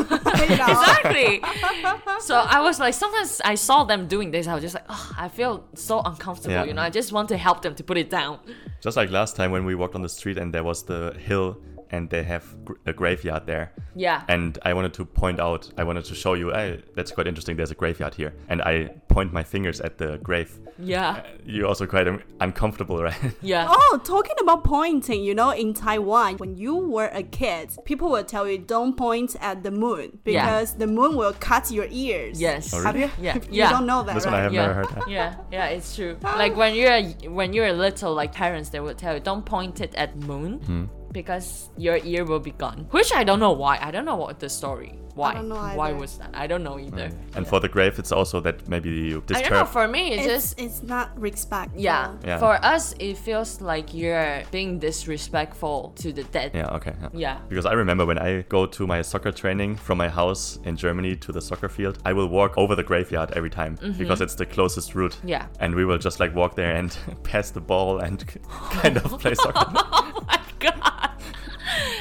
[0.49, 0.67] you know?
[0.69, 1.41] exactly.
[2.19, 5.11] so I was like, sometimes I saw them doing this, I was just like, oh,
[5.17, 6.55] I feel so uncomfortable.
[6.55, 6.63] Yeah.
[6.65, 8.39] You know, I just want to help them to put it down.
[8.81, 11.57] Just like last time when we walked on the street and there was the hill
[11.91, 13.71] and they have gr- a graveyard there.
[13.95, 14.23] Yeah.
[14.29, 17.57] And I wanted to point out, I wanted to show you, hey, that's quite interesting.
[17.57, 18.33] There's a graveyard here.
[18.47, 20.57] And I point my fingers at the grave.
[20.79, 21.23] yeah.
[21.45, 23.19] You're also quite um, uncomfortable, right?
[23.41, 23.67] Yeah.
[23.69, 28.23] Oh, talking about pointing, you know, in Taiwan, when you were a kid, people will
[28.23, 30.45] tell you don't point at the moon Yeah.
[30.45, 32.39] because the moon will cut your ears.
[32.39, 32.73] Yes.
[32.73, 33.09] Oh, Have you?
[33.21, 33.35] Yeah.
[33.51, 33.71] You Yeah.
[33.71, 34.31] don't know that, this right?
[34.31, 34.61] one I have yeah.
[34.67, 34.89] never heard.
[34.95, 35.09] that.
[35.09, 36.15] yeah, yeah, it's true.
[36.23, 37.01] Like when you're
[37.39, 40.85] when you're little, like parents, they would tell you don't point it at moon Hmm.
[41.11, 42.87] Because your ear will be gone.
[42.91, 43.77] Which I don't know why.
[43.81, 44.97] I don't know what the story.
[45.15, 45.33] Why?
[45.33, 46.29] don't know why was that?
[46.33, 47.11] I don't know either.
[47.35, 49.65] And for the grave, it's also that maybe you I don't know.
[49.65, 51.71] For me, it's, It's, just it's not respect.
[51.75, 52.15] Yeah.
[52.25, 52.37] Yeah.
[52.37, 56.51] For us, it feels like you're being disrespectful to the dead.
[56.53, 56.93] Yeah, okay.
[57.01, 57.09] Yeah.
[57.13, 57.39] Yeah.
[57.49, 61.15] Because I remember when I go to my soccer training from my house in Germany
[61.17, 64.45] to the soccer field, I will walk over the graveyard every time because it's the
[64.45, 65.13] closest route.
[65.17, 65.27] Mm-hmm.
[65.27, 65.47] Yeah.
[65.59, 68.25] And we will just like walk there and pass the ball and
[68.71, 69.71] kind of play soccer.
[70.63, 71.10] Oh my god.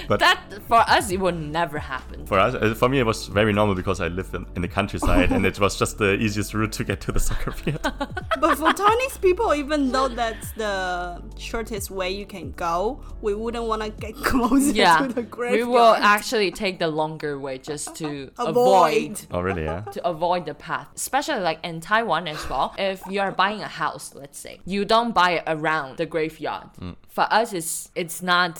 [0.08, 2.26] But- that for us, it would never happen.
[2.26, 4.68] For us, uh, for me, it was very normal because I lived in, in the
[4.68, 7.80] countryside and it was just the easiest route to get to the soccer field.
[8.40, 13.64] But for Chinese people, even though that's the shortest way you can go, we wouldn't
[13.64, 14.98] want to get closer Yeah.
[15.06, 15.66] to the graveyard.
[15.68, 18.48] We will actually take the longer way just to Avoid.
[18.48, 19.64] avoid oh, really?
[19.64, 19.82] Yeah.
[19.92, 20.88] to avoid the path.
[20.96, 22.74] Especially like in Taiwan as well.
[22.78, 26.70] If you are buying a house, let's say, you don't buy it around the graveyard.
[27.08, 28.58] For us, it's it's not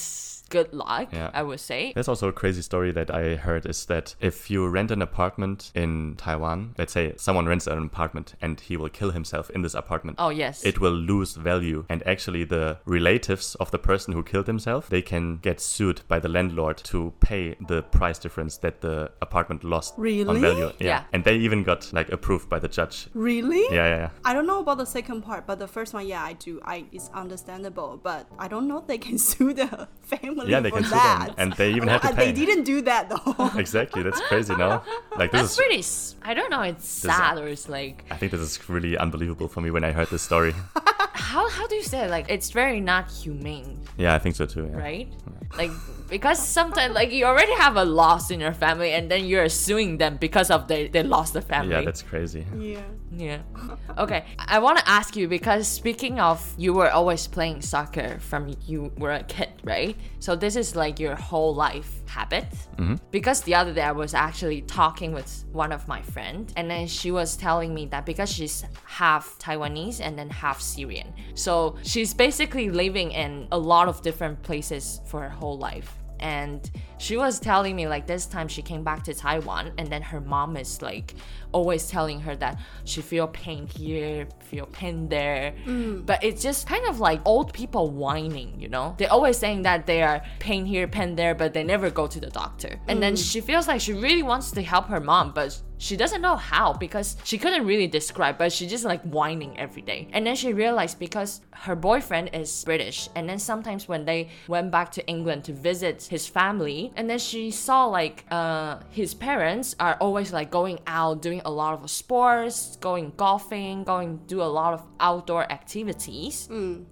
[0.51, 1.09] good luck.
[1.13, 1.31] Yeah.
[1.33, 1.93] I would say.
[1.95, 5.73] There's also a crazy story that I heard is that if you rent an apartment
[5.75, 9.75] in Taiwan, let's say someone rents an apartment and he will kill himself in this
[9.75, 10.17] apartment.
[10.21, 10.65] Oh yes.
[10.65, 15.03] It will lose value, and actually, the relatives of the person who killed himself they
[15.03, 19.95] can get sued by the landlord to pay the price difference that the apartment lost
[19.97, 20.41] on Really?
[20.41, 20.73] value.
[20.81, 21.05] Yeah.
[21.13, 23.07] and they even got like approved by the judge.
[23.15, 23.63] Really?
[23.75, 24.11] Yeah, yeah, yeah.
[24.25, 26.61] I don't know about the second part, but the first one, yeah, I do.
[26.65, 30.71] I it's understandable, but I don't know if they can sue the family Yeah, they
[30.71, 31.27] for can sue that.
[31.27, 32.33] them, and they even have to Uh, pay.
[32.33, 33.51] They didn't do that though.
[33.59, 34.55] Exactly, that's crazy.
[34.57, 34.83] No,
[35.17, 35.57] like this That's is.
[35.57, 35.79] pretty.
[35.81, 36.63] s- I don't know.
[36.63, 39.85] It's is- sad or it's like I think this is really unbelievable for me when
[39.85, 40.55] I heard this story.
[41.15, 42.11] how how do you say it?
[42.11, 44.69] like it's very not humane, yeah, I think so too.
[44.71, 44.79] Yeah.
[44.79, 45.09] right?
[45.57, 45.71] Like
[46.09, 49.99] because sometimes like you already have a loss in your family and then you're suing
[49.99, 51.73] them because of they they lost the family.
[51.75, 52.45] Yeah, that's crazy.
[52.57, 52.81] yeah.
[53.17, 53.41] Yeah.
[53.99, 54.25] Okay.
[54.39, 58.93] I want to ask you because speaking of you were always playing soccer from you
[58.97, 59.97] were a kid, right?
[60.21, 62.47] So this is like your whole life habit.
[62.77, 62.95] Mm-hmm.
[63.11, 66.87] Because the other day I was actually talking with one of my friend, and then
[66.87, 72.15] she was telling me that because she's half Taiwanese and then half Syrian, so she's
[72.15, 75.97] basically living in a lot of different places for her whole life.
[76.21, 80.03] and she was telling me like this time she came back to Taiwan and then
[80.03, 81.15] her mom is like
[81.53, 85.55] always telling her that she feel pain here, feel pain there.
[85.65, 86.05] Mm.
[86.05, 88.95] But it's just kind of like old people whining, you know?
[88.99, 92.21] They're always saying that they are pain here, pain there, but they never go to
[92.21, 92.79] the doctor.
[92.87, 93.33] And then mm.
[93.33, 96.75] she feels like she really wants to help her mom, but she doesn't know how
[96.75, 100.09] because she couldn't really describe, but she just like whining every day.
[100.13, 104.71] And then she realized because her boyfriend is British, and then sometimes when they went
[104.71, 109.75] back to England to visit his family, and then she saw like uh, his parents
[109.79, 114.45] are always like going out doing a lot of sports, going golfing, going do a
[114.45, 116.49] lot of outdoor activities.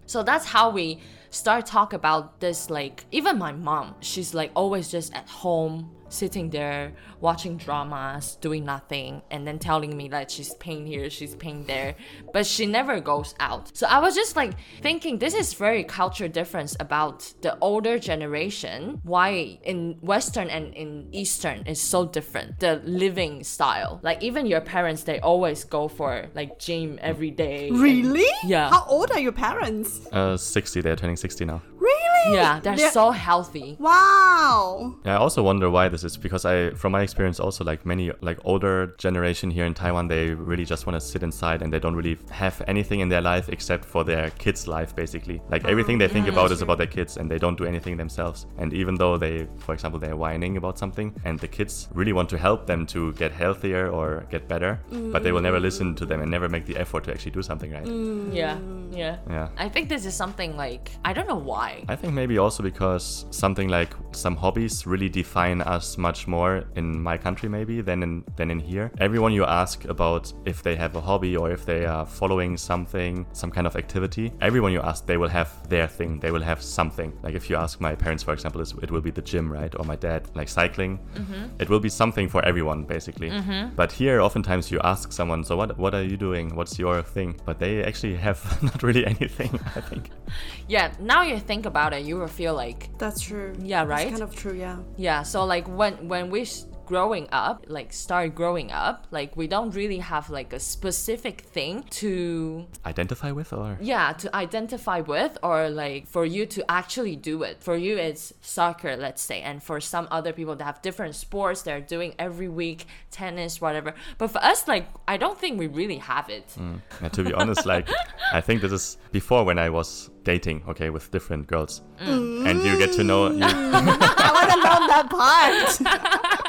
[0.06, 4.88] So that's how we start talk about this like even my mom she's like always
[4.90, 10.54] just at home sitting there watching dramas doing nothing and then telling me that she's
[10.54, 11.94] pain here she's pain there
[12.32, 16.26] but she never goes out so i was just like thinking this is very culture
[16.26, 22.80] difference about the older generation why in western and in eastern is so different the
[22.86, 27.78] living style like even your parents they always go for like gym every day and-
[27.82, 28.24] Really?
[28.44, 28.70] Yeah.
[28.70, 30.06] How old are your parents?
[30.12, 31.62] Uh, 60, they're turning 60 now.
[31.88, 32.36] Really?
[32.38, 34.94] yeah they're, They're- so healthy Wow.
[35.04, 38.10] Yeah, I also wonder why this is because I, from my experience, also like many
[38.20, 41.78] like older generation here in Taiwan, they really just want to sit inside and they
[41.78, 45.40] don't really have anything in their life except for their kids' life, basically.
[45.50, 47.96] Like ah, everything they think about is about their kids, and they don't do anything
[47.96, 48.46] themselves.
[48.58, 52.28] And even though they, for example, they're whining about something, and the kids really want
[52.30, 54.80] to help them to get healthier or get better,
[55.12, 57.42] but they will never listen to them and never make the effort to actually do
[57.42, 57.84] something right.
[57.84, 58.34] Mm.
[58.34, 58.58] Yeah,
[58.92, 59.16] yeah.
[59.30, 59.48] Yeah.
[59.56, 61.77] I think this is something like I don't know why.
[61.88, 67.00] I think maybe also because something like some hobbies really define us much more in
[67.00, 68.90] my country maybe than in than in here.
[68.98, 73.26] Everyone you ask about if they have a hobby or if they are following something,
[73.32, 76.20] some kind of activity, everyone you ask they will have their thing.
[76.20, 77.12] They will have something.
[77.22, 79.74] Like if you ask my parents for example, it will be the gym, right?
[79.78, 80.98] Or my dad like cycling.
[81.14, 81.60] Mm-hmm.
[81.60, 83.30] It will be something for everyone basically.
[83.30, 83.74] Mm-hmm.
[83.76, 86.54] But here oftentimes you ask someone, so what what are you doing?
[86.54, 87.40] What's your thing?
[87.44, 90.10] But they actually have not really anything, I think.
[90.68, 93.54] Yeah, now you think about it, you will feel like That's true.
[93.58, 94.10] Yeah, right?
[94.10, 94.78] kind of true, yeah.
[94.96, 95.22] yeah.
[95.22, 96.46] So like when when we
[96.88, 101.84] growing up, like start growing up, like we don't really have like a specific thing
[101.90, 107.42] to Identify with or yeah to identify with or like for you to actually do
[107.42, 107.62] it.
[107.62, 111.60] For you, it's soccer, let's say, and for some other people, that have different sports
[111.62, 113.92] they're doing every week, tennis, whatever.
[114.16, 116.48] But for us, like I don't think we really have it.
[116.58, 116.80] Mm.
[117.02, 117.86] Yeah, to be honest, like
[118.32, 122.48] I think this is before when I was dating, okay, with different girls, mm.
[122.48, 123.38] and you get to know mm.
[123.38, 126.44] you, I want to know that part.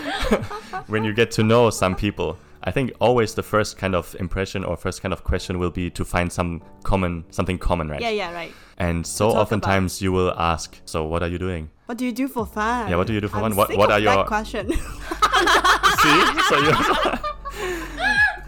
[0.88, 2.38] when you get to know some people.
[2.62, 5.88] I think always the first kind of impression or first kind of question will be
[5.90, 8.00] to find some common, something common, right?
[8.02, 8.52] yeah, yeah, right.
[8.76, 9.42] And so talk about.
[9.42, 11.70] oftentimes you will ask, so what are you doing?
[11.86, 12.90] What do you do for fun?
[12.90, 13.56] Yeah, what do you do for I'm fun?
[13.56, 14.70] What- what are that your- question?
[16.02, 16.72] See, so you.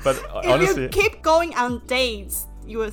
[0.05, 2.91] but if honestly, you keep going on dates, you will.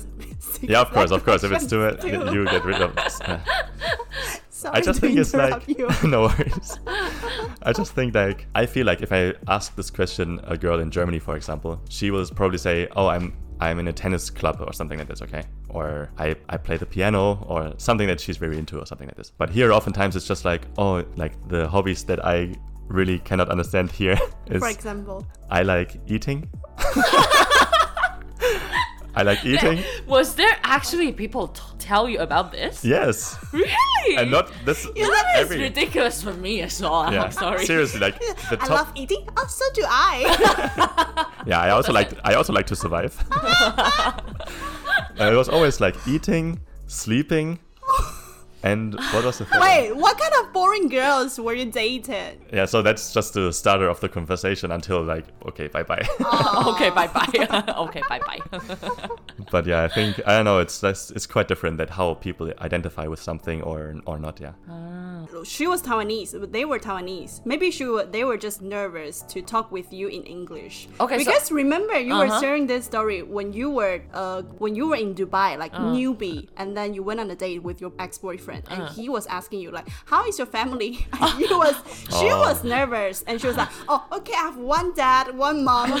[0.62, 1.44] yeah, of course, of course.
[1.44, 2.96] If it's too, question you get rid of.
[2.96, 3.38] uh,
[4.60, 5.66] Sorry I just think it's like
[6.04, 6.78] no worries.
[7.62, 10.90] I just think like I feel like if I ask this question a girl in
[10.90, 14.74] Germany, for example, she will probably say, "Oh, I'm I'm in a tennis club or
[14.74, 18.58] something like this, okay?" Or I I play the piano or something that she's very
[18.58, 19.30] into or something like this.
[19.30, 22.54] But here, oftentimes it's just like, oh, like the hobbies that I
[22.88, 26.50] really cannot understand here is For example, I like eating.
[29.14, 29.82] I like eating.
[30.06, 32.84] Was there actually people t- tell you about this?
[32.84, 34.16] Yes, Really?
[34.16, 34.84] and not this.
[34.84, 35.58] That is every.
[35.60, 37.12] ridiculous for me as well.
[37.12, 37.66] Yeah, I'm sorry.
[37.66, 38.18] seriously, like
[38.50, 38.70] the top...
[38.70, 39.26] I love eating.
[39.36, 41.26] Oh, so do I.
[41.46, 43.16] Yeah, I also like I also like to survive.
[45.16, 47.58] It was always like eating, sleeping,
[48.62, 49.58] and what was the third?
[49.60, 49.68] one?
[49.68, 52.40] Wait, what kind of boring girls were you dated?
[52.52, 56.04] Yeah, so that's just the starter of the conversation until like okay, bye bye.
[56.72, 57.64] okay, bye bye.
[57.86, 58.40] okay, bye bye.
[59.50, 60.58] but yeah, I think I don't know.
[60.58, 64.40] It's that's, it's quite different that how people identify with something or or not.
[64.40, 64.52] Yeah.
[65.44, 67.44] She was Taiwanese, but they were Taiwanese.
[67.44, 70.88] Maybe she were, they were just nervous to talk with you in English.
[71.00, 72.40] Okay, so- because remember you were Uh-huh.
[72.40, 76.76] sharing this story when you were uh when you were in Dubai, like newbie, and
[76.76, 78.88] then you went on a date with your ex boyfriend, and uh.
[78.92, 81.76] he was asking you like, "How is your family?" And you was
[82.18, 82.40] she Oh.
[82.40, 85.90] was nervous, and she was like, "Oh, okay, I have one dad, one mom."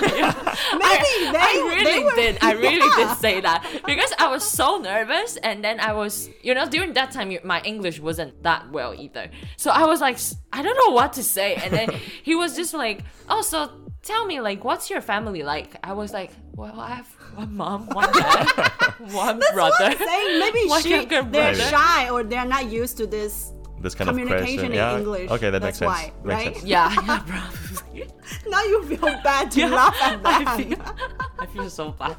[0.84, 2.38] Maybe they I really they were, did.
[2.42, 2.96] I really Yeah.
[3.08, 6.92] did say that because I was so nervous, and then I was, you know, during
[6.94, 9.30] that time, my English wasn't that well either.
[9.56, 10.18] So I was like,
[10.52, 11.88] I don't know what to say, and then
[12.22, 13.70] he was just like, "Oh, so
[14.02, 17.86] tell me, like, what's your family like?" I was like, "Well, I have one mom,
[17.86, 18.46] one dad,
[19.12, 20.38] one That's what brother." I'm saying.
[20.38, 21.54] Maybe One she, they're brother.
[21.54, 24.72] shy or they're not used to this this kind of Communication question.
[24.72, 24.98] in yeah.
[24.98, 26.12] English, Okay, that that's makes sense.
[26.12, 26.54] why, Makes right?
[26.56, 26.66] sense.
[26.66, 28.06] Yeah, yeah, probably.
[28.50, 30.44] now you feel bad to laugh at that.
[30.48, 30.78] I feel,
[31.38, 32.16] I feel so bad.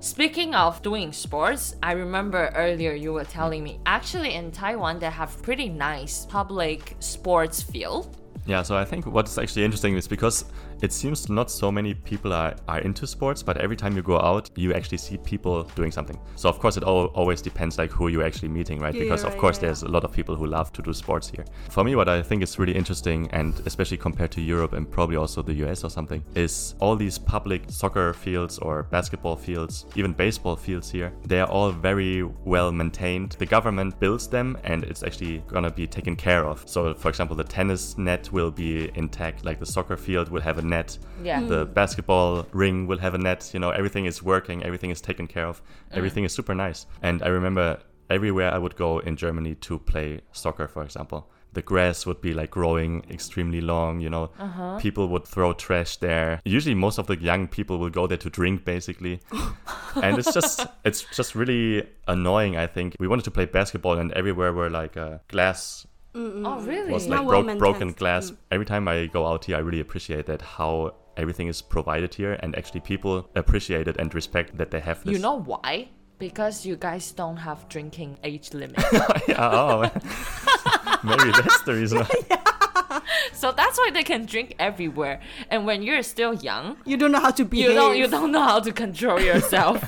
[0.00, 5.10] Speaking of doing sports, I remember earlier you were telling me actually in Taiwan they
[5.10, 8.16] have pretty nice public sports field.
[8.46, 10.44] Yeah, so I think what's actually interesting is because
[10.82, 14.18] it seems not so many people are, are into sports, but every time you go
[14.18, 16.18] out, you actually see people doing something.
[16.34, 18.92] So of course, it all, always depends like who you're actually meeting, right?
[18.92, 19.66] Yeah, because of right, course, yeah.
[19.66, 21.44] there's a lot of people who love to do sports here.
[21.70, 25.16] For me, what I think is really interesting, and especially compared to Europe and probably
[25.16, 30.12] also the US or something, is all these public soccer fields or basketball fields, even
[30.12, 31.12] baseball fields here.
[31.24, 33.36] They are all very well maintained.
[33.38, 36.68] The government builds them, and it's actually gonna be taken care of.
[36.68, 40.58] So, for example, the tennis net will be intact, like the soccer field will have
[40.58, 40.98] a net.
[41.22, 41.40] Yeah.
[41.54, 41.74] The mm.
[41.80, 43.50] basketball ring will have a net.
[43.54, 45.98] You know, everything is working, everything is taken care of, mm.
[45.98, 46.86] everything is super nice.
[47.02, 47.66] And I remember
[48.10, 51.20] everywhere I would go in Germany to play soccer, for example.
[51.54, 54.30] The grass would be like growing extremely long, you know.
[54.38, 54.78] Uh-huh.
[54.78, 56.40] People would throw trash there.
[56.46, 59.20] Usually, most of the young people will go there to drink, basically.
[60.02, 62.56] and it's just, it's just really annoying.
[62.56, 66.92] I think we wanted to play basketball, and everywhere were like uh, glass Oh really?
[66.92, 67.96] was like well broke, broken maintained.
[67.96, 68.30] glass.
[68.30, 68.36] Mm.
[68.50, 72.34] Every time I go out here, I really appreciate that how everything is provided here,
[72.40, 75.12] and actually people appreciate it and respect that they have this.
[75.12, 75.88] you know why?
[76.18, 78.78] Because you guys don't have drinking age limit.
[79.28, 79.80] yeah, oh,
[81.04, 82.06] maybe that's the reason.
[83.32, 85.20] so that's why they can drink everywhere.
[85.50, 87.68] And when you're still young, You don't know how to behave.
[87.70, 89.78] you don't you don't know how to control yourself.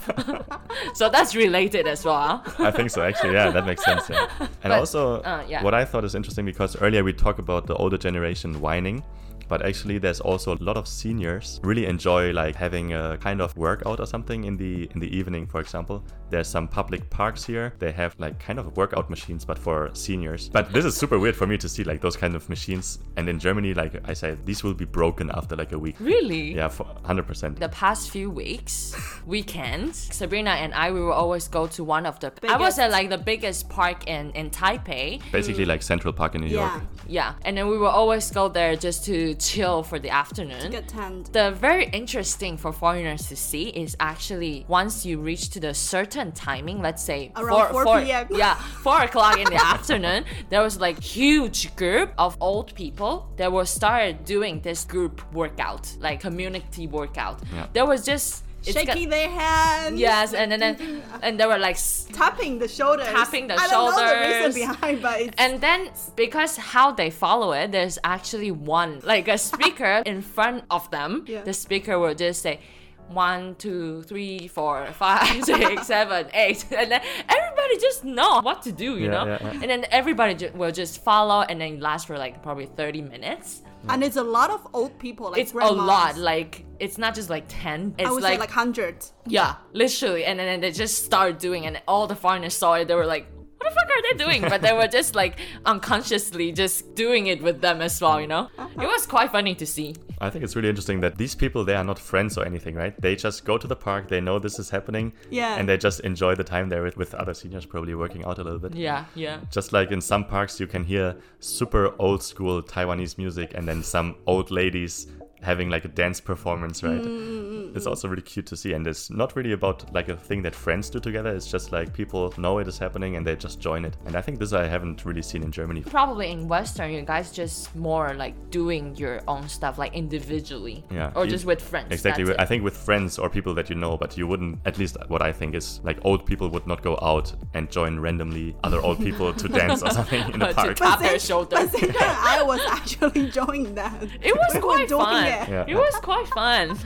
[0.95, 2.43] so that's related as well.
[2.59, 3.35] I think so, actually.
[3.35, 4.09] Yeah, that makes sense.
[4.09, 4.29] Yeah.
[4.65, 5.63] And But, also, uh, yeah.
[5.63, 9.03] what I thought is interesting because earlier we talked about the older generation whining.
[9.49, 13.57] But actually, there's also a lot of seniors really enjoy like having a kind of
[13.57, 15.47] workout or something in the in the evening.
[15.47, 17.75] For example, there's some public parks here.
[17.79, 20.49] They have like kind of workout machines, but for seniors.
[20.49, 22.99] But this is super weird for me to see like those kind of machines.
[23.17, 25.97] And in Germany, like I said, these will be broken after like a week.
[26.01, 26.55] Really?
[26.55, 27.59] Yeah, for 100%.
[27.59, 32.19] the past few weeks, weekends, Sabrina and I, we will always go to one of
[32.21, 32.33] the.
[32.49, 35.21] I was at like the biggest park in in Taipei.
[35.33, 36.71] Basically, like Central Park in New Yeah.
[36.73, 36.83] York.
[37.07, 40.71] Yeah, and then we will always go there just to chill for the afternoon.
[40.71, 41.27] Get tanned.
[41.27, 46.33] The very interesting for foreigners to see is actually once you reach to the certain
[46.33, 48.27] timing, let's say Around 4 p.m..
[48.35, 53.51] Yeah, four o'clock in the afternoon, there was like huge group of old people that
[53.51, 57.41] will start doing this group workout, like community workout.
[57.53, 57.67] Yeah.
[57.73, 59.99] There was just it's got- Shaking their hands.
[59.99, 61.79] yes, and then and, and they were like
[62.13, 63.07] tapping the shoulders.
[63.07, 67.11] Tapping the I don't know the reason behind, but it's And then because how they
[67.11, 71.25] follow it, there's actually one like a speaker in front of them.
[71.27, 71.43] Yeah.
[71.43, 72.61] The speaker will just say
[73.09, 78.73] one, two, three, four, five, six, seven, eight, and then everybody just know what to
[78.73, 79.25] do, you Yeah, know.
[79.27, 79.51] yeah, yeah.
[79.61, 83.61] And then everybody ju- will just follow, and then last for like probably thirty minutes.
[83.89, 85.31] And it's a lot of old people.
[85.31, 86.17] Like it's a lot.
[86.17, 87.95] Like it's not just like ten.
[87.99, 89.13] It's I would like, say like hundreds.
[89.27, 90.25] yeah, literally.
[90.25, 92.89] And then they just start doing, and all the foreigners saw it.
[92.89, 93.27] They were like,
[93.65, 97.43] "What the fuck are they doing?" But they were just like unconsciously just doing it
[97.43, 98.21] with them as well.
[98.21, 98.83] You know, uh-huh.
[98.83, 99.95] it was quite funny to see.
[100.21, 102.99] I think it's really interesting that these people they are not friends or anything, right?
[103.01, 105.57] They just go to the park, they know this is happening, Yeah.
[105.57, 108.45] and they just enjoy the time there with, with other seniors, probably working out a
[108.45, 108.75] little bit.
[108.75, 109.41] Yeah, yeah.
[109.51, 113.83] Just like in some parks, you can hear super old school Taiwanese music, and then
[113.83, 115.09] some old ladies
[115.45, 117.01] having like a dance performance, right?
[117.01, 120.09] Mm, mm, mm, it's also really cute to see, and it's not really about like
[120.09, 121.31] a thing that friends do together.
[121.35, 123.97] It's just like people know it is happening and they just join it.
[124.07, 125.83] And I think this I haven't really seen in Germany.
[125.83, 131.13] Probably in Western, you guys just more like doing your own stuff, like individually, Yeah,
[131.15, 131.89] or you- just with friends.
[131.93, 132.25] Exactly.
[132.25, 132.49] that's I it.
[132.49, 134.59] think with friends or people that you know, but you wouldn't.
[134.65, 138.01] At least what I think is like old people would not go out and join
[138.01, 140.77] randomly other old people to dance or something in the To park.
[140.77, 141.71] tap their But shoulders.
[142.01, 144.03] I was actually enjoying that.
[144.23, 145.27] It was We were quite doing fun.
[145.27, 145.34] it.
[145.49, 145.65] Yeah.
[145.69, 146.77] It was quite fun.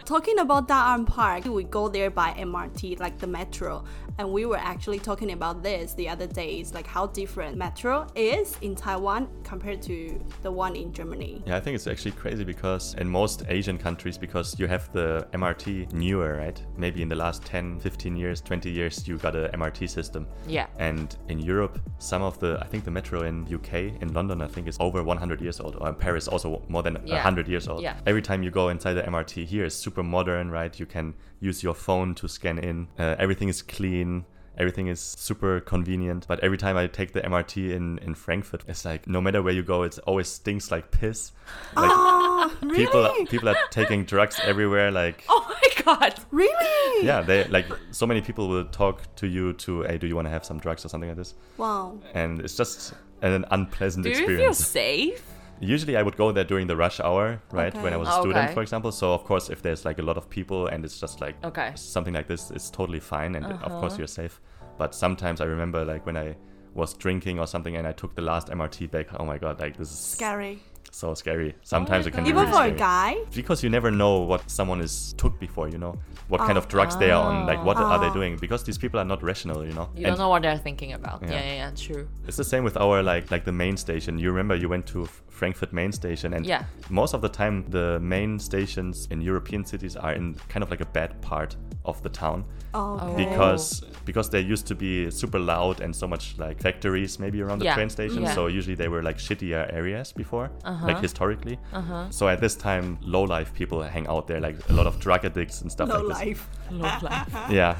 [0.04, 3.84] Talking about Da'an um, Park, we go there by MRT, like the metro.
[4.18, 8.56] And we were actually talking about this the other days, like how different metro is
[8.62, 11.40] in Taiwan compared to the one in Germany.
[11.46, 15.28] Yeah, I think it's actually crazy because in most Asian countries, because you have the
[15.34, 16.60] MRT newer, right?
[16.76, 20.26] Maybe in the last 10, 15 years, 20 years, you got a MRT system.
[20.48, 20.66] Yeah.
[20.78, 24.48] And in Europe, some of the, I think the metro in UK, in London, I
[24.48, 27.14] think is over 100 years old, or in Paris also more than Yeah.
[27.14, 27.82] 100 years old.
[27.82, 27.94] Yeah.
[28.04, 30.76] Every time you go inside the MRT here is super modern, right?
[30.80, 32.88] You can use your phone to scan in.
[32.98, 34.24] Uh, everything is clean.
[34.56, 36.26] Everything is super convenient.
[36.26, 39.52] But every time I take the MRT in, in Frankfurt, it's like no matter where
[39.54, 41.30] you go, it always stinks like piss.
[41.76, 42.76] Like Oh, really?
[42.76, 44.90] people people are taking drugs everywhere.
[44.90, 46.00] Like oh my god.
[46.00, 46.14] god.
[46.32, 47.06] Really?
[47.06, 50.26] Yeah, they like so many people will talk to you to, hey, do you want
[50.26, 51.34] to have some drugs or something like this?
[51.56, 51.98] Wow.
[52.12, 54.58] And it's just an unpleasant Do you feel experience.
[54.66, 55.22] safe?
[55.60, 58.44] Usually, I would go there during the rush hour, right, when I was a student,
[58.44, 58.54] Okay.
[58.54, 58.92] for example.
[58.92, 61.72] So of course, if there's like a lot of people and it's just like Okay.
[61.74, 63.98] something like this, it's totally fine, and of course Uh-huh.
[63.98, 64.40] you're safe.
[64.78, 66.36] But sometimes I remember like when I
[66.74, 69.08] was drinking or something and I took the last MRT back.
[69.18, 70.62] Oh my god, like this is Scary.
[70.98, 71.54] So scary.
[71.62, 72.40] Sometimes my it can be God.
[72.42, 73.16] Even really for a guy.
[73.34, 75.68] because you never know what someone is took before.
[75.68, 75.94] You know
[76.32, 76.62] what kind Oh.
[76.62, 77.46] of drugs they are on.
[77.46, 78.18] Like what are they Oh.
[78.20, 78.36] doing?
[78.44, 79.64] Because these people are not rational.
[79.68, 79.88] You know.
[79.94, 81.18] You And don't know what they're thinking about.
[81.22, 81.44] Yeah, Yeah.
[81.48, 82.04] yeah, yeah, true.
[82.28, 84.18] It's the same with our like like the main station.
[84.18, 86.62] You remember you went to F- Frankfurt main station, and Yeah.
[86.90, 90.80] most of the time the main stations in European cities are in kind of like
[90.88, 92.44] a bad part of the town
[92.74, 93.24] Okay.
[93.24, 97.58] because because there used to be super loud and so much like factories maybe around
[97.60, 97.74] the Yeah.
[97.76, 98.22] train station.
[98.22, 98.34] Yeah.
[98.34, 100.86] So usually they were like shittier areas before, Uh-huh.
[100.88, 101.02] Like uh-huh.
[101.02, 101.58] historically.
[101.72, 102.10] Uh-huh.
[102.10, 105.24] So at this time, low life people hang out there, like a lot of drug
[105.24, 106.18] addicts and stuff Low like this.
[106.26, 106.48] life.
[106.70, 107.34] Low life.
[107.50, 107.76] Yeah,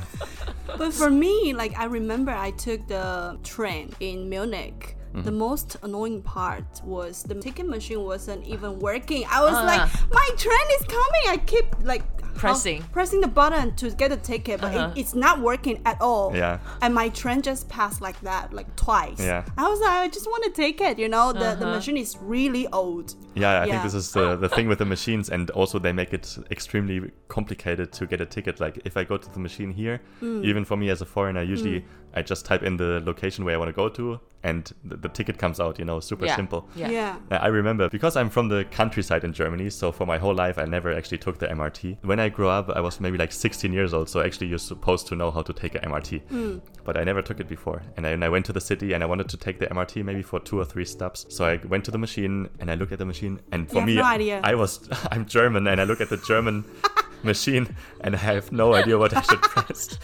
[0.76, 4.97] But for me, like I remember I took the train in Munich.
[5.08, 5.22] Mm-hmm.
[5.22, 9.24] The most annoying part was the ticket machine wasn't even working.
[9.30, 9.64] I was Ah.
[9.64, 9.82] like,
[10.12, 11.24] my train is coming.
[11.28, 12.82] I keep like how- Pressing.
[12.92, 14.92] pressing the button to get a ticket, but Uh-huh.
[14.94, 16.30] it, it's not working at all.
[16.36, 16.58] Yeah.
[16.82, 19.18] And my train just passed like that, like twice.
[19.18, 19.44] Yeah.
[19.56, 20.98] I was like, I just want to take it.
[21.00, 21.74] You know, the, the Uh-huh.
[21.76, 23.14] machine is really old.
[23.34, 23.62] yeah.
[23.62, 23.72] I Yeah.
[23.72, 27.10] think this is the, the thing with the machines, and also they make it extremely
[27.28, 28.60] complicated to get a ticket.
[28.60, 30.44] Like if I go to the machine here, Mm.
[30.44, 31.84] even for me as a foreigner, usually
[32.14, 35.08] I just type in the location where I want to go to, and the, the
[35.08, 35.78] ticket comes out.
[35.78, 36.36] You know, super Yeah.
[36.36, 36.68] simple.
[36.76, 36.90] Yeah.
[36.90, 37.16] yeah.
[37.30, 40.64] I remember because I'm from the countryside in Germany, so for my whole life I
[40.64, 41.98] never actually took the MRT.
[42.02, 45.06] When I grew up, I was maybe like 16 years old, so actually you're supposed
[45.08, 46.22] to know how to take a MRT.
[46.22, 46.58] Hmm.
[46.84, 47.82] But I never took it before.
[47.96, 50.04] And I, and I went to the city and I wanted to take the MRT
[50.04, 51.26] maybe for two or three stops.
[51.28, 53.86] So I went to the machine and I look at the machine, and for have
[53.86, 54.40] me, no idea.
[54.42, 56.64] I was I'm German and I look at the German
[57.22, 59.98] machine and I have no idea what I should press,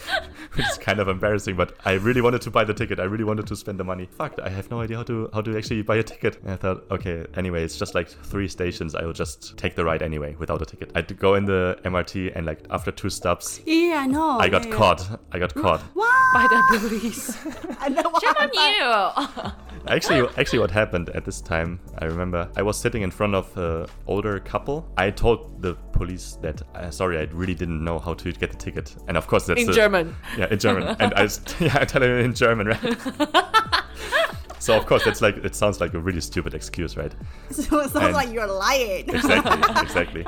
[0.55, 1.57] which is kind of embarrassing.
[1.57, 2.99] But I really wanted to buy the ticket.
[3.01, 4.07] I really wanted to spend the money.
[4.07, 6.41] Fuck, I have no idea how to how to actually buy a ticket.
[6.43, 8.95] And I thought, okay, anyway, it's just like three stations.
[8.95, 10.91] I will just take the ride anyway without a ticket.
[10.95, 14.39] I'd go in the MRT and like after two stops, Yeah, I know.
[14.39, 14.77] I got yeah, yeah.
[14.77, 15.21] caught.
[15.33, 15.81] I got caught.
[15.95, 16.35] What?
[16.35, 17.37] By the police.
[17.81, 19.53] I know what Shame on you.
[19.87, 23.57] Actually, actually, what happened at this time, I remember, I was sitting in front of
[23.57, 24.89] an older couple.
[24.97, 28.57] I told the police that, uh, sorry, I really didn't know how to get the
[28.59, 30.15] ticket, and of course that's In the- German.
[30.39, 32.97] Yeah, in German, and I, s- yeah, I tell him in German, right?
[34.59, 37.13] so of course that's like it sounds like a really stupid excuse, right?
[37.51, 39.09] So it sounds And- like you're lying.
[39.09, 40.23] Exactly, exactly.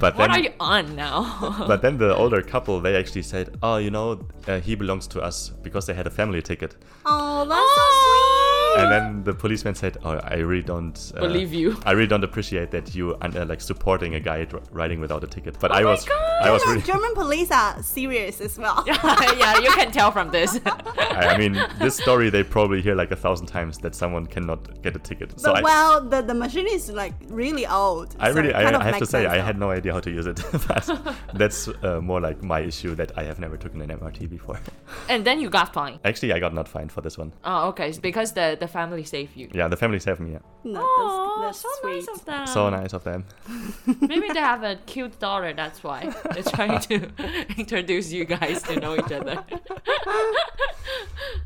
[0.00, 1.64] But What then, are you on now?
[1.66, 5.20] but then the older couple, they actually said, oh, you know, uh, he belongs to
[5.22, 6.76] us because they had a family ticket.
[7.04, 8.45] Oh, that's so sweet.
[8.78, 11.76] And then the policeman said, "Oh, I really don't uh, Believe you.
[11.84, 15.24] I really don't appreciate that you are uh, like supporting a guy dr- riding without
[15.24, 16.42] a ticket." But I Oh my was, God.
[16.42, 18.84] I was really, German police are serious as well.
[18.86, 20.60] yeah, you can tell from this.
[20.66, 24.82] I, I mean, this story they probably hear like a thousand times that someone cannot
[24.82, 25.38] get a ticket.
[25.40, 28.14] So But I, well, the, the machine is like really old.
[28.18, 30.00] I so really, it I, I have to say, sense I had no idea how
[30.00, 30.42] to use it.
[30.68, 34.58] but that's uh, more like my issue that I have never taken an MRT before.
[35.08, 36.00] and then you got fined.
[36.04, 37.32] Actually, I got not fined for this one.
[37.44, 37.88] Oh, okay.
[37.88, 39.48] It's because the, the family saved you.
[39.52, 40.32] Yeah, the family saved me.
[40.32, 40.38] Yeah.
[40.64, 41.96] No, Oh, that's, so sweet.
[41.96, 42.46] nice of them.
[42.46, 43.24] So nice of them.
[44.00, 45.52] Maybe they have a cute daughter.
[45.52, 47.10] That's why they're trying to
[47.58, 49.44] introduce you guys to know each other.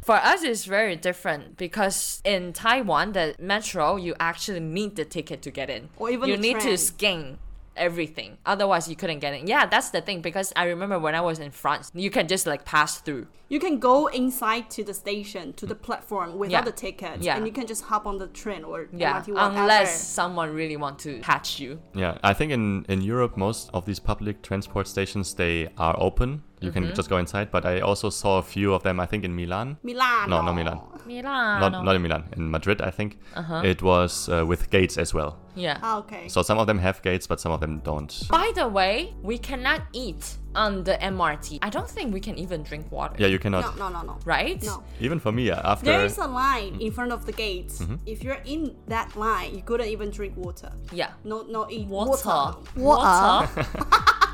[0.02, 5.42] For us, it's very different because in Taiwan, the metro you actually need the ticket
[5.42, 6.66] to get in, Or even you the need train.
[6.72, 7.38] to scan
[7.76, 8.38] everything.
[8.46, 9.46] Otherwise, you couldn't get in.
[9.46, 12.46] Yeah, that's the thing because I remember when I was in France, you can just
[12.46, 13.26] like pass through.
[13.48, 16.62] You can go inside to the station, to the platform without Yeah.
[16.62, 17.36] the ticket, Yeah.
[17.36, 19.38] and you can just hop on the train or Yeah, whatever.
[19.38, 21.80] unless someone really want to catch you.
[21.94, 26.42] Yeah, I think in, in Europe, most of these public transport stations they are open.
[26.60, 26.86] You Mm-hmm.
[26.88, 27.50] can just go inside.
[27.50, 29.00] But I also saw a few of them.
[29.00, 29.76] I think in Milan.
[29.82, 30.28] Milan.
[30.30, 30.78] No, no Milan.
[31.06, 31.60] Milan.
[31.60, 32.24] Not not in Milan.
[32.36, 33.62] In Madrid, I think Uh-huh.
[33.64, 35.38] it was uh, with gates as well.
[35.56, 35.78] Yeah.
[35.82, 36.28] Ah, okay.
[36.28, 38.12] So some of them have gates, but some of them don't.
[38.28, 41.58] By the way, we cannot eat on the MRT.
[41.62, 43.16] I don't think we can even drink water.
[43.18, 43.76] Yeah, you cannot.
[43.78, 44.18] no, no, no, no.
[44.24, 44.62] Right?
[44.62, 44.82] No.
[45.00, 46.86] Even for me, uh, after There is a line Mm-hmm.
[46.86, 47.82] in front of the gates.
[48.06, 50.70] If you're in that line, you couldn't even drink water.
[50.92, 51.10] Yeah.
[51.24, 52.28] No, no, eat Water.
[52.28, 52.60] Water.
[52.76, 53.66] Water.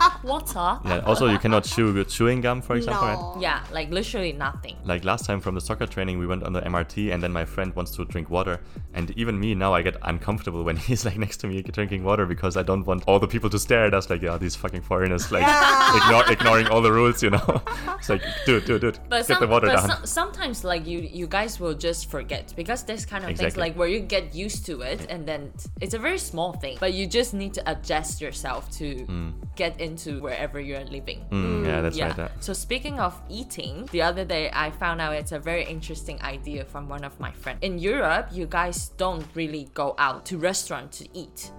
[0.84, 3.06] yeah, also you cannot chew chewing gum, for example.
[3.34, 3.42] Right?
[3.42, 4.76] Yeah, like literally nothing.
[4.84, 7.44] Like last time from the soccer training, we went on the MRT, and then my
[7.44, 8.60] friend wants to drink water,
[8.94, 12.26] and even me now I get uncomfortable when he's like next to me drinking water
[12.26, 14.82] because I don't want all the people to stare at us like, yeah, these fucking
[14.82, 15.42] foreigners, like
[16.02, 17.62] ignore, ignoring all the rules, you know.
[17.98, 19.88] it's like, dude, dude, dude, But, get some, the water but down.
[19.90, 23.74] some- sometimes like you you guys will just forget because this kind of things like
[23.74, 27.06] where you get used to it and then it's a very small thing but you
[27.06, 29.32] just need to adjust yourself to Mm.
[29.56, 31.24] get into to wherever you're living.
[31.30, 32.08] Mm, yeah, that's Yeah.
[32.08, 32.18] right.
[32.18, 32.28] Yeah.
[32.40, 36.64] So speaking of eating, the other day I found out it's a very interesting idea
[36.64, 37.58] from one of my friends.
[37.62, 41.50] In Europe, you guys don't really go out to restaurant to eat.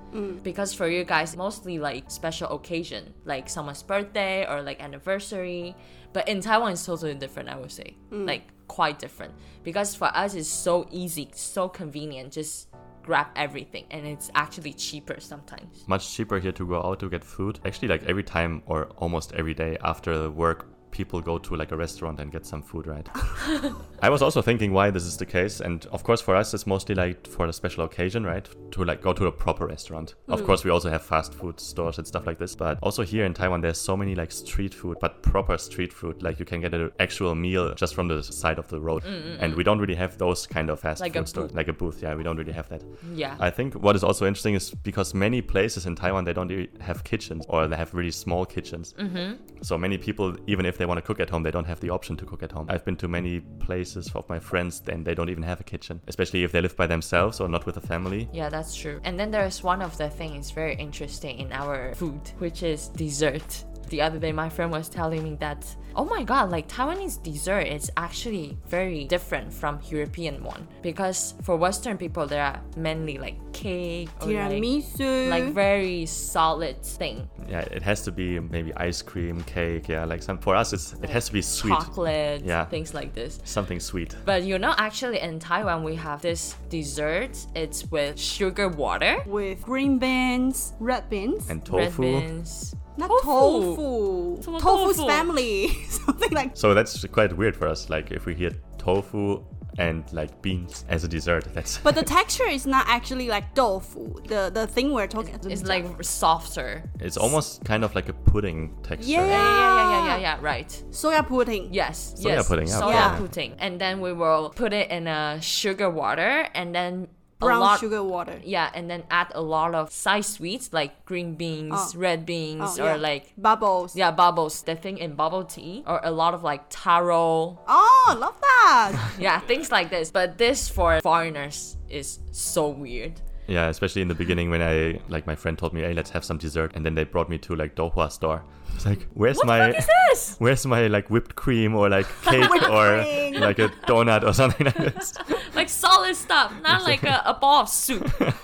[0.41, 5.75] Because for you guys, mostly like special occasion, like someone's birthday or like anniversary.
[6.11, 7.49] But in Taiwan, it's totally different.
[7.49, 9.33] I would say, like quite different.
[9.63, 12.33] Because for us, it's so easy, so convenient.
[12.33, 12.66] Just
[13.07, 15.87] grab everything, and it's actually cheaper sometimes.
[15.87, 17.57] Much cheaper here to go out to get food.
[17.65, 20.67] Actually, like every time or almost every day after work,
[20.97, 23.07] people go to like a restaurant and get some food, right?
[24.01, 26.65] I was also thinking why this is the case, and of course for us it's
[26.65, 28.49] mostly like for a special occasion, right?
[28.71, 30.15] To like go to a proper restaurant.
[30.27, 30.45] Of hmm.
[30.47, 33.33] course we also have fast food stores and stuff like this, but also here in
[33.35, 36.23] Taiwan there's so many like street food, but proper street food.
[36.23, 39.21] Like you can get an actual meal just from the side of the road, mm,
[39.21, 39.57] mm, and mm.
[39.57, 42.01] we don't really have those kind of fast Like food stores, like a booth.
[42.01, 42.83] Yeah, we don't really have that.
[43.13, 43.35] Yeah.
[43.39, 47.03] I think what is also interesting is because many places in Taiwan they don't have
[47.03, 48.95] kitchens or they have really small kitchens.
[48.97, 49.61] Mm-hmm.
[49.61, 51.89] So many people, even if they want to cook at home, they don't have the
[51.89, 52.67] option to cook at home.
[52.69, 56.01] I've been to many places of my friends, and they don't even have a kitchen,
[56.07, 58.29] especially if they live by themselves or not with a family.
[58.33, 58.99] Yeah, that's true.
[59.03, 63.63] And then there's one of the things very interesting in our food, which is dessert.
[63.89, 65.65] The other day, my friend was telling me that,
[65.95, 71.55] oh my god, like Taiwanese dessert is actually very different from European one because for
[71.55, 75.29] Western people, there are mainly like cake or like, Tiramisu.
[75.29, 79.87] like very solid thing, Yeah, it has to be maybe ice cream, cake.
[79.87, 82.65] Yeah, like some for us, it's it has to be sweet, chocolate, Yeah.
[82.65, 83.39] things like this.
[83.45, 84.15] something sweet.
[84.25, 87.37] But you know, actually in Taiwan, we have this dessert.
[87.55, 92.01] It's with sugar water, with green beans, red beans, And red tofu.
[92.01, 92.75] beans.
[92.97, 93.75] Not tofu.
[93.75, 94.59] tofu.
[94.59, 95.07] Tofu's tofu.
[95.07, 96.51] family, something like.
[96.55, 97.89] So that's quite weird for us.
[97.89, 99.43] Like if we hear tofu
[99.79, 104.15] and like beans as a dessert, that's But the texture is not actually like tofu.
[104.27, 105.39] The the thing we're talking.
[105.49, 106.83] It's like softer.
[106.99, 109.11] it's almost kind of like a pudding texture.
[109.11, 109.25] Yeah.
[109.27, 110.83] Yeah, yeah, yeah, yeah, yeah, yeah, right.
[110.89, 111.73] soya pudding.
[111.73, 112.47] Yes, Soya yes.
[112.47, 113.17] pudding, yeah, Soya yeah.
[113.17, 113.55] pudding.
[113.59, 117.79] And then we will put it in a sugar water and then a Brown lot,
[117.79, 118.39] sugar water.
[118.43, 121.91] Yeah, and then add a lot of side sweets like green beans, Oh.
[121.99, 122.95] red beans, Oh, or yeah.
[122.95, 123.95] like bubbles.
[123.95, 124.63] yeah, bubbles.
[124.63, 127.59] The thing in bubble tea, or a lot of like taro.
[127.67, 129.11] Oh, love that.
[129.19, 130.09] Yeah, things like this.
[130.11, 133.21] But this for foreigners is so weird.
[133.47, 136.23] Yeah, especially in the beginning when I like my friend told me, "Hey, let's have
[136.25, 138.43] some dessert," and then they brought me to like Douhua store.
[138.75, 140.35] It's like, where's my What is this?
[140.39, 143.39] where's my like whipped cream or like cake or cream.
[143.41, 145.13] like a donut or something like this,
[145.55, 148.05] Like solid stuff, not like a, a ball of soup.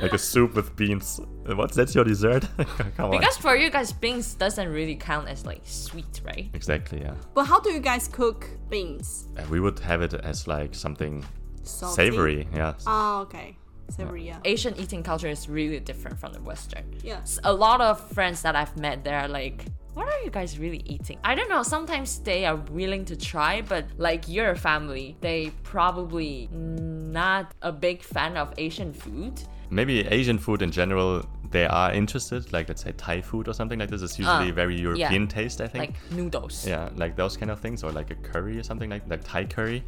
[0.00, 1.20] like a soup with beans.
[1.46, 2.48] What's that's your dessert?
[2.96, 3.18] Come on.
[3.20, 6.48] Because for you guys, beans doesn't really count as like sweet, right?
[6.54, 7.14] Exactly, yeah.
[7.34, 9.28] but how do you guys cook beans?
[9.36, 11.24] Uh, We would have it as like something
[11.62, 11.94] Salty?
[11.94, 12.72] savory, yeah.
[12.86, 13.56] Oh, okay.
[13.88, 14.38] Savory, yeah.
[14.44, 16.84] Asian eating culture is really different from the Western.
[17.02, 17.20] Yeah.
[17.44, 19.64] a lot of friends that I've met, they're like,
[19.94, 21.18] what are you guys really eating?
[21.22, 21.62] I don't know.
[21.62, 28.02] Sometimes they are willing to try, but like your family, they probably not a big
[28.02, 29.40] fan of Asian food.
[29.70, 32.52] Maybe Asian food in general, they are interested.
[32.52, 35.60] Like let's say Thai food or something like this is usually Ah, very European taste,
[35.60, 35.80] I think.
[35.90, 36.66] Like noodles.
[36.66, 39.44] yeah, like those kind of things, or like a curry or something like like Thai
[39.44, 39.84] curry.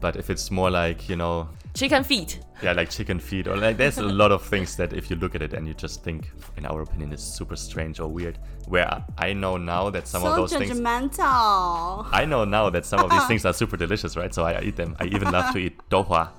[0.00, 2.40] But if it's more like you know, Chicken feet.
[2.62, 5.34] yeah, like chicken feet or like there's a lot of things that if you look
[5.36, 8.38] at it and you just think, in our opinion, is super strange or weird.
[8.66, 10.80] Where I- I know now that some of So those things.
[10.80, 12.06] judgmental.
[12.12, 14.32] I know now that some of these things are super delicious, right?
[14.34, 14.96] So I eat them.
[15.00, 16.30] I even love to eat douhua.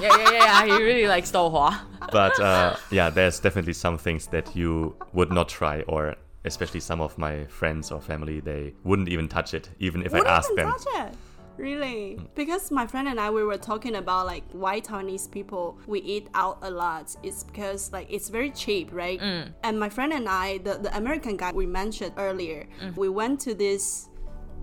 [0.00, 0.64] Yeah, yeah, yeah.
[0.64, 0.64] yeah.
[0.66, 1.78] He really likes douhua.
[2.12, 6.14] but uh, yeah, there's definitely some things that you would not try, or
[6.44, 10.28] especially some of my friends or family, they wouldn't even touch it, even if Wouldn't
[10.28, 11.12] I asked even them.
[11.56, 12.18] Really?
[12.34, 16.28] Because my friend and I we were talking about like why Taiwanese people we eat
[16.34, 17.14] out a lot.
[17.22, 19.20] It's because like it's very cheap, right?
[19.20, 19.52] Mm.
[19.62, 22.96] And my friend and I, the, the American guy we mentioned earlier, mm.
[22.96, 24.08] we went to this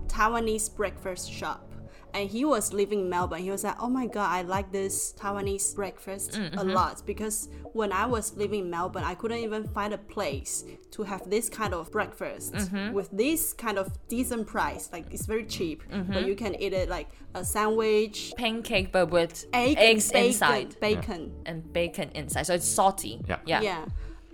[0.06, 1.73] Taiwanese breakfast shop.
[2.14, 3.42] And he was living in Melbourne.
[3.42, 6.70] He was like, "Oh my god, I like this Taiwanese breakfast mm, a mm-hmm.
[6.70, 11.02] lot because when I was living in Melbourne, I couldn't even find a place to
[11.02, 12.92] have this kind of breakfast mm-hmm.
[12.92, 14.88] with this kind of decent price.
[14.92, 16.28] Like it's very cheap, but mm-hmm.
[16.28, 21.32] you can eat it like a sandwich, Pancake, but with egg, eggs bacon, inside bacon.
[21.46, 22.46] and bacon inside.
[22.46, 23.20] So it's salty.
[23.26, 23.38] Yeah.
[23.44, 23.60] Yeah.
[23.60, 23.84] Yeah.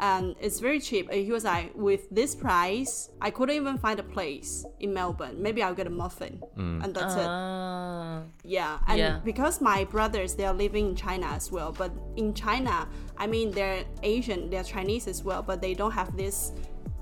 [0.02, 1.08] And it's very cheap.
[1.10, 5.36] And he was like, with this price, I couldn't even find a place in Melbourne.
[5.42, 6.40] Maybe I'll get a muffin.
[6.56, 7.26] And that's it.
[7.26, 8.22] Ah.
[8.42, 8.78] Yeah.
[8.88, 9.20] And Yeah.
[9.22, 11.70] because my brothers, they are living in China as well.
[11.76, 12.88] But in China,
[13.18, 16.52] I mean, they're Asian, they're Chinese as well, but they don't have this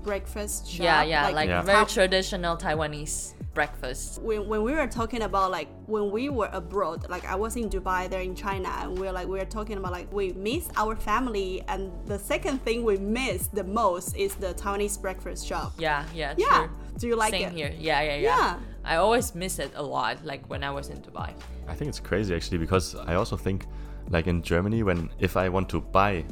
[0.03, 0.83] breakfast shop.
[0.83, 1.61] yeah, yeah, like, Yeah.
[1.61, 3.33] very traditional Taiwanese.
[3.53, 4.21] Breakfast.
[4.21, 7.69] when, when we were talking about like when we were abroad like i was in
[7.69, 10.69] dubai there in china and we are like we are talking about like we miss
[10.77, 15.73] our family and the second thing we miss the most is the taiwanese breakfast shop
[15.77, 16.47] Yeah, yeah, Yeah.
[16.67, 16.69] true.
[16.97, 17.73] do you like Same it here.
[17.77, 18.59] Yeah, yeah, yeah, Yeah.
[18.85, 21.29] I always miss it a lot, like when I was in Dubai.
[21.67, 23.65] I think it's crazy actually because I also think
[24.09, 26.23] like in Germany when if I want to buy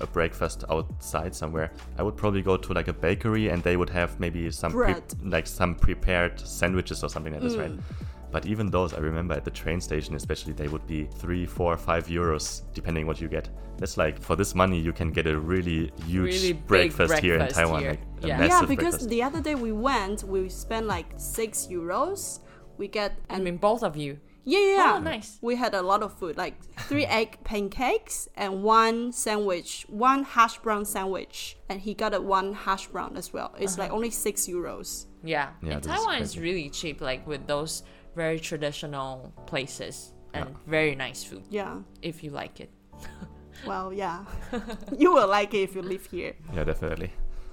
[0.00, 3.90] a breakfast outside somewhere, I would probably go to like a bakery and they would
[3.90, 4.94] have maybe some pre-
[5.24, 7.60] like some prepared sandwiches or something like this, Mm.
[7.60, 7.72] right?
[8.32, 11.76] But even those, I remember at the train station, especially, they would be three, four,
[11.76, 13.48] five euros, depending what you get.
[13.78, 17.36] That's like for this money, you can get a really huge Really big breakfast, here
[17.38, 17.90] in Taiwan, here.
[17.92, 18.44] like Yeah.
[18.44, 19.08] yeah because breakfast.
[19.08, 22.40] the other day we went we spent like six euros
[22.78, 24.18] we get I mean, both of you.
[24.48, 24.92] Yeah yeah, yeah.
[24.96, 25.38] Oh, nice.
[25.48, 26.54] we had a lot of food like
[26.88, 32.48] three egg pancakes and one sandwich one hash brown sandwich and he got a one
[32.64, 33.82] hash brown as well it's Uh-huh.
[33.82, 34.88] like only six euros
[35.24, 35.48] Yeah.
[35.60, 37.72] Yeah, and this is Taiwan is really cheap, like with those
[38.22, 39.12] very traditional
[39.50, 39.94] places
[40.32, 40.56] and Yeah.
[40.76, 41.74] very nice food yeah
[42.10, 42.70] if you like it.
[43.66, 44.18] Well, yeah.
[45.02, 46.32] you will like it if you live here.
[46.54, 47.10] yeah, definitely.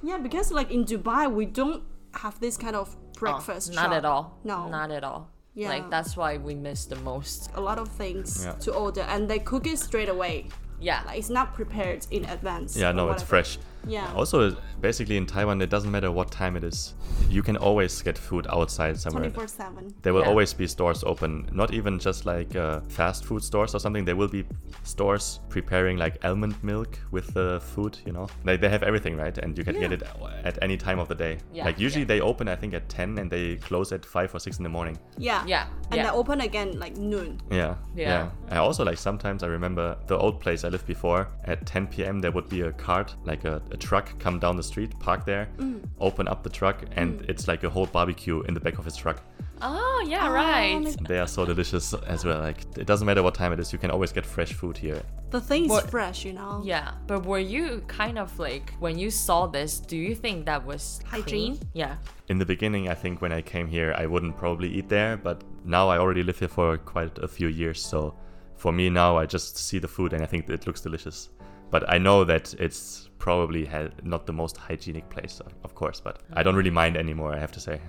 [0.10, 1.82] Yeah, because like in Dubai, we don't
[2.24, 3.72] have this kind of Oh, breakfast.
[3.74, 3.94] not shop.
[4.00, 4.24] at all.
[4.44, 4.68] No.
[4.68, 5.22] Not at all.
[5.56, 5.70] Yeah.
[5.70, 7.50] Like that's why we miss the most.
[7.56, 8.54] A lot of things Yeah.
[8.54, 10.48] to order, and they cook it straight away.
[10.80, 11.02] Yeah.
[11.06, 12.76] Like it's not prepared in advance.
[12.76, 13.58] Yeah, or no, it's fresh.
[13.88, 14.12] Yeah.
[14.16, 16.94] Also, basically in Taiwan, it doesn't matter what time it is.
[17.30, 19.30] You can always get food outside somewhere.
[19.30, 19.94] 24 7.
[20.02, 20.28] There will Yeah.
[20.30, 24.06] always be stores open, not even just like uh, fast food stores or something.
[24.06, 24.46] There will be
[24.84, 28.28] stores preparing like almond milk with the food, you know.
[28.44, 29.38] They, they have everything, right?
[29.38, 30.04] And you can get it
[30.44, 31.38] at any time of the day.
[31.54, 32.08] Yeah, like usually yeah.
[32.08, 34.70] they open, I think, at 10 and they close at 5 or 6 in the
[34.70, 34.98] morning.
[35.18, 35.44] Yeah.
[35.46, 36.04] Yeah, And yeah.
[36.04, 37.42] they open again like noon.
[37.52, 37.76] Yeah.
[37.96, 38.30] Yeah.
[38.50, 41.28] I also like sometimes I remember the old place I lived before.
[41.46, 42.20] At 10 p.m.
[42.20, 45.48] there would be a cart, like a, a truck, come down the street, park there,
[45.58, 45.82] Mm.
[46.00, 48.96] open up the truck, and it's like a whole barbecue in the back of his
[48.96, 49.18] truck.
[49.66, 50.96] Oh yeah, Oh, right.
[51.08, 52.40] They are so delicious as well.
[52.40, 55.02] Like it doesn't matter what time it is, you can always get fresh food here.
[55.32, 56.62] The thing is What- fresh, you know?
[56.64, 59.80] Yeah, but were you kind of like when you saw this?
[59.80, 61.26] Do you think that was Hygiene?
[61.58, 61.60] clean?
[61.74, 61.96] Yeah.
[62.28, 65.44] In the beginning, I think when I came here, I wouldn't probably eat there, but
[65.66, 68.14] now I already live here for quite a few years, so
[68.56, 71.30] for me now I just see the food and I think it looks delicious.
[71.72, 76.02] But I know that it's probably had not the most hygienic place, of- of course,
[76.02, 77.80] but I don't really mind anymore, I have to say.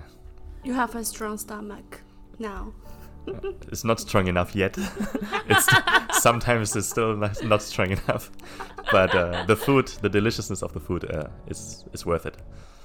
[0.63, 2.01] You have a strong stomach
[2.39, 2.73] now.
[3.71, 4.77] It's not strong enough yet.
[5.53, 5.67] it's
[6.21, 8.31] sometimes it's still not, not strong enough,
[8.91, 12.37] but uh, the food, the deliciousness of the food, uh, is is worth it.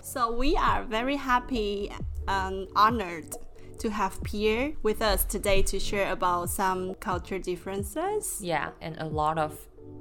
[0.03, 1.92] So we are very happy
[2.26, 3.30] and honored
[3.78, 8.40] to have Pierre with us today to share about some culture differences.
[8.42, 9.53] Yeah, and a lot of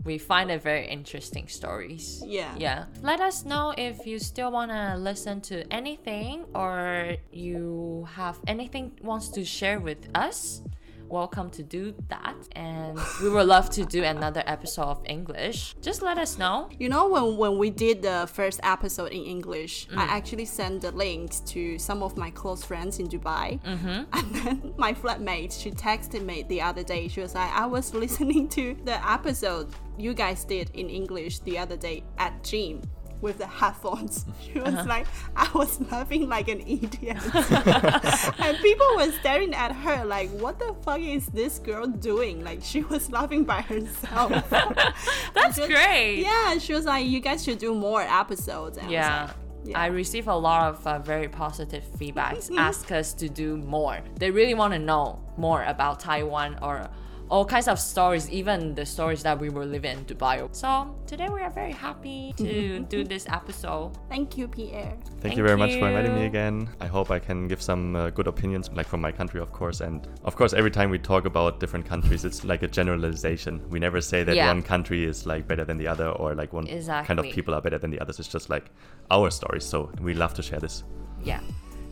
[0.03, 2.23] we find it very interesting stories.
[2.25, 2.53] Yeah.
[2.57, 2.85] Yeah.
[3.01, 8.91] Let us know if you still want to listen to anything or you have anything
[9.01, 10.61] wants to share with us.
[11.09, 12.35] Welcome to do that.
[12.55, 15.75] And we would love to do another episode of English.
[15.81, 16.69] Just let us know.
[16.77, 20.09] You know, when, when we did the first episode in English, I Mm.
[20.17, 23.59] actually sent the links to some of my close friends in Dubai.
[23.63, 24.03] Mm-hmm.
[24.19, 27.07] And then my flatmate, she texted me the other day.
[27.07, 31.57] She was like, I was listening to the episode you guys did in English the
[31.57, 32.81] other day at gym
[33.21, 34.25] with the headphones.
[34.41, 34.85] She was Uh-huh.
[34.87, 37.17] like, I was laughing like an idiot.
[38.39, 42.43] and people were staring at her like, what the fuck is this girl doing?
[42.43, 44.31] Like, she was laughing by herself.
[45.33, 46.21] That's Just- great.
[46.21, 48.77] Yeah, she was like, you guys should do more episodes.
[48.77, 49.31] And Yeah.
[49.63, 49.79] yeah.
[49.79, 52.49] I receive a lot of uh, very positive feedbacks.
[52.57, 53.99] ask us to do more.
[54.17, 56.89] They really want to know more about Taiwan or
[57.29, 60.47] all kinds of stories, even the stories that we were living in Dubai.
[60.51, 63.91] So today we are very happy to do this episode.
[64.09, 64.97] Thank you, Pierre.
[65.05, 66.69] Thank, Thank you very much for inviting me again.
[66.79, 69.81] I hope I can give some uh, good opinions, like from my country, of course.
[69.81, 73.61] And of course, every time we talk about different countries, it's like a generalization.
[73.69, 74.47] We never say that Yeah.
[74.47, 77.61] one country is like better than the other, or like one kind of people are
[77.61, 78.19] better than the others.
[78.19, 78.71] It's just like
[79.11, 79.63] our stories.
[79.65, 80.83] So we love to share this.
[81.23, 81.41] Yeah.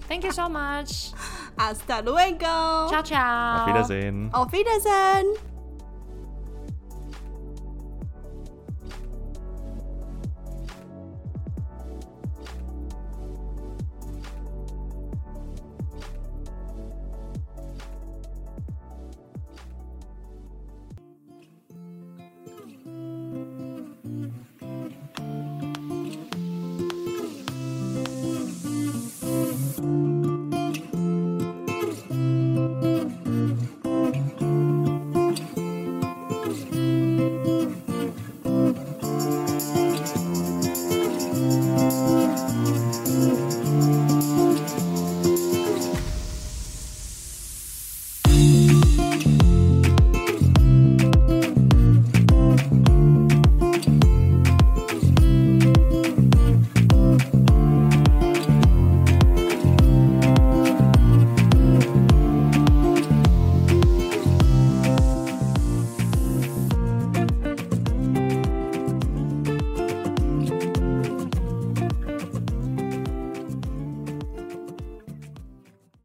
[0.07, 1.11] Thank you so much.
[1.57, 2.87] Hasta luego.
[2.89, 3.61] Ciao, ciao.
[3.61, 4.29] Auf Wiedersehen.
[4.33, 5.56] Auf Wiedersehen.